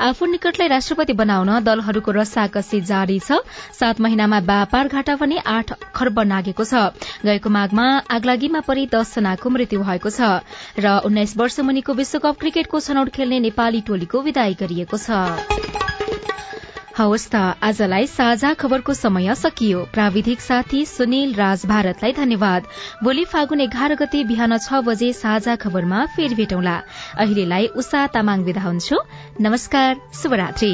आफू 0.00 0.26
निकटलाई 0.26 0.68
राष्ट्रपति 0.68 1.12
बनाउन 1.12 1.50
दलहरूको 1.66 2.10
रस्साकसी 2.12 2.80
जारी 2.80 3.18
छ। 3.18 3.42
सात 3.74 4.00
महिनामा 4.00 4.38
व्यापार 4.46 4.88
घाटा 4.88 5.16
पनि 5.16 5.36
आठ 5.44 5.72
खर्ब 5.90 6.20
नागेको 6.22 6.64
छ। 6.64 6.94
गएको 7.26 7.50
माघमा 7.50 7.86
आगलागीमा 8.06 8.60
परि 8.62 8.86
दसजनाको 8.94 9.50
मृत्यु 9.50 9.82
भएको 9.82 10.10
छ 10.10 10.46
र 10.78 10.94
उन्नाइस 11.10 11.36
वर्ष 11.36 11.60
मुनिको 11.66 11.92
विश्वकप 11.92 12.38
क्रिकेटको 12.40 12.80
छनौट 12.80 13.10
खेल्ने 13.10 13.40
नेपाली 13.50 13.80
टोलीको 13.82 14.22
विदाई 14.22 14.54
गरिएको 14.62 14.96
छ। 14.96 16.15
हवस् 16.98 17.28
त 17.32 17.36
आजलाई 17.60 18.06
साझा 18.08 18.52
खबरको 18.56 18.94
समय 18.96 19.34
सकियो। 19.34 19.80
प्राविधिक 19.92 20.40
साथी 20.40 20.84
सुनिल 20.86 21.34
राज 21.34 21.64
भारतलाई 21.66 22.12
धन्यवाद। 22.12 22.62
भोलि 23.04 23.24
फागुन 23.24 23.60
एघार 23.60 23.94
गते 23.94 24.22
बिहान 24.24 24.56
छ 24.58 24.80
बजे 24.86 25.12
साझा 25.12 25.56
खबरमा 25.60 26.04
फेरि 26.16 26.34
भेटौँला। 26.34 26.76
अहिलेलाई 27.18 27.66
उषा 27.76 28.06
तामाङ 28.16 28.48
विदा 28.48 28.62
हुन्छु। 28.62 28.96
नमस्कार 29.40 30.00
शुभरात्री। 30.22 30.72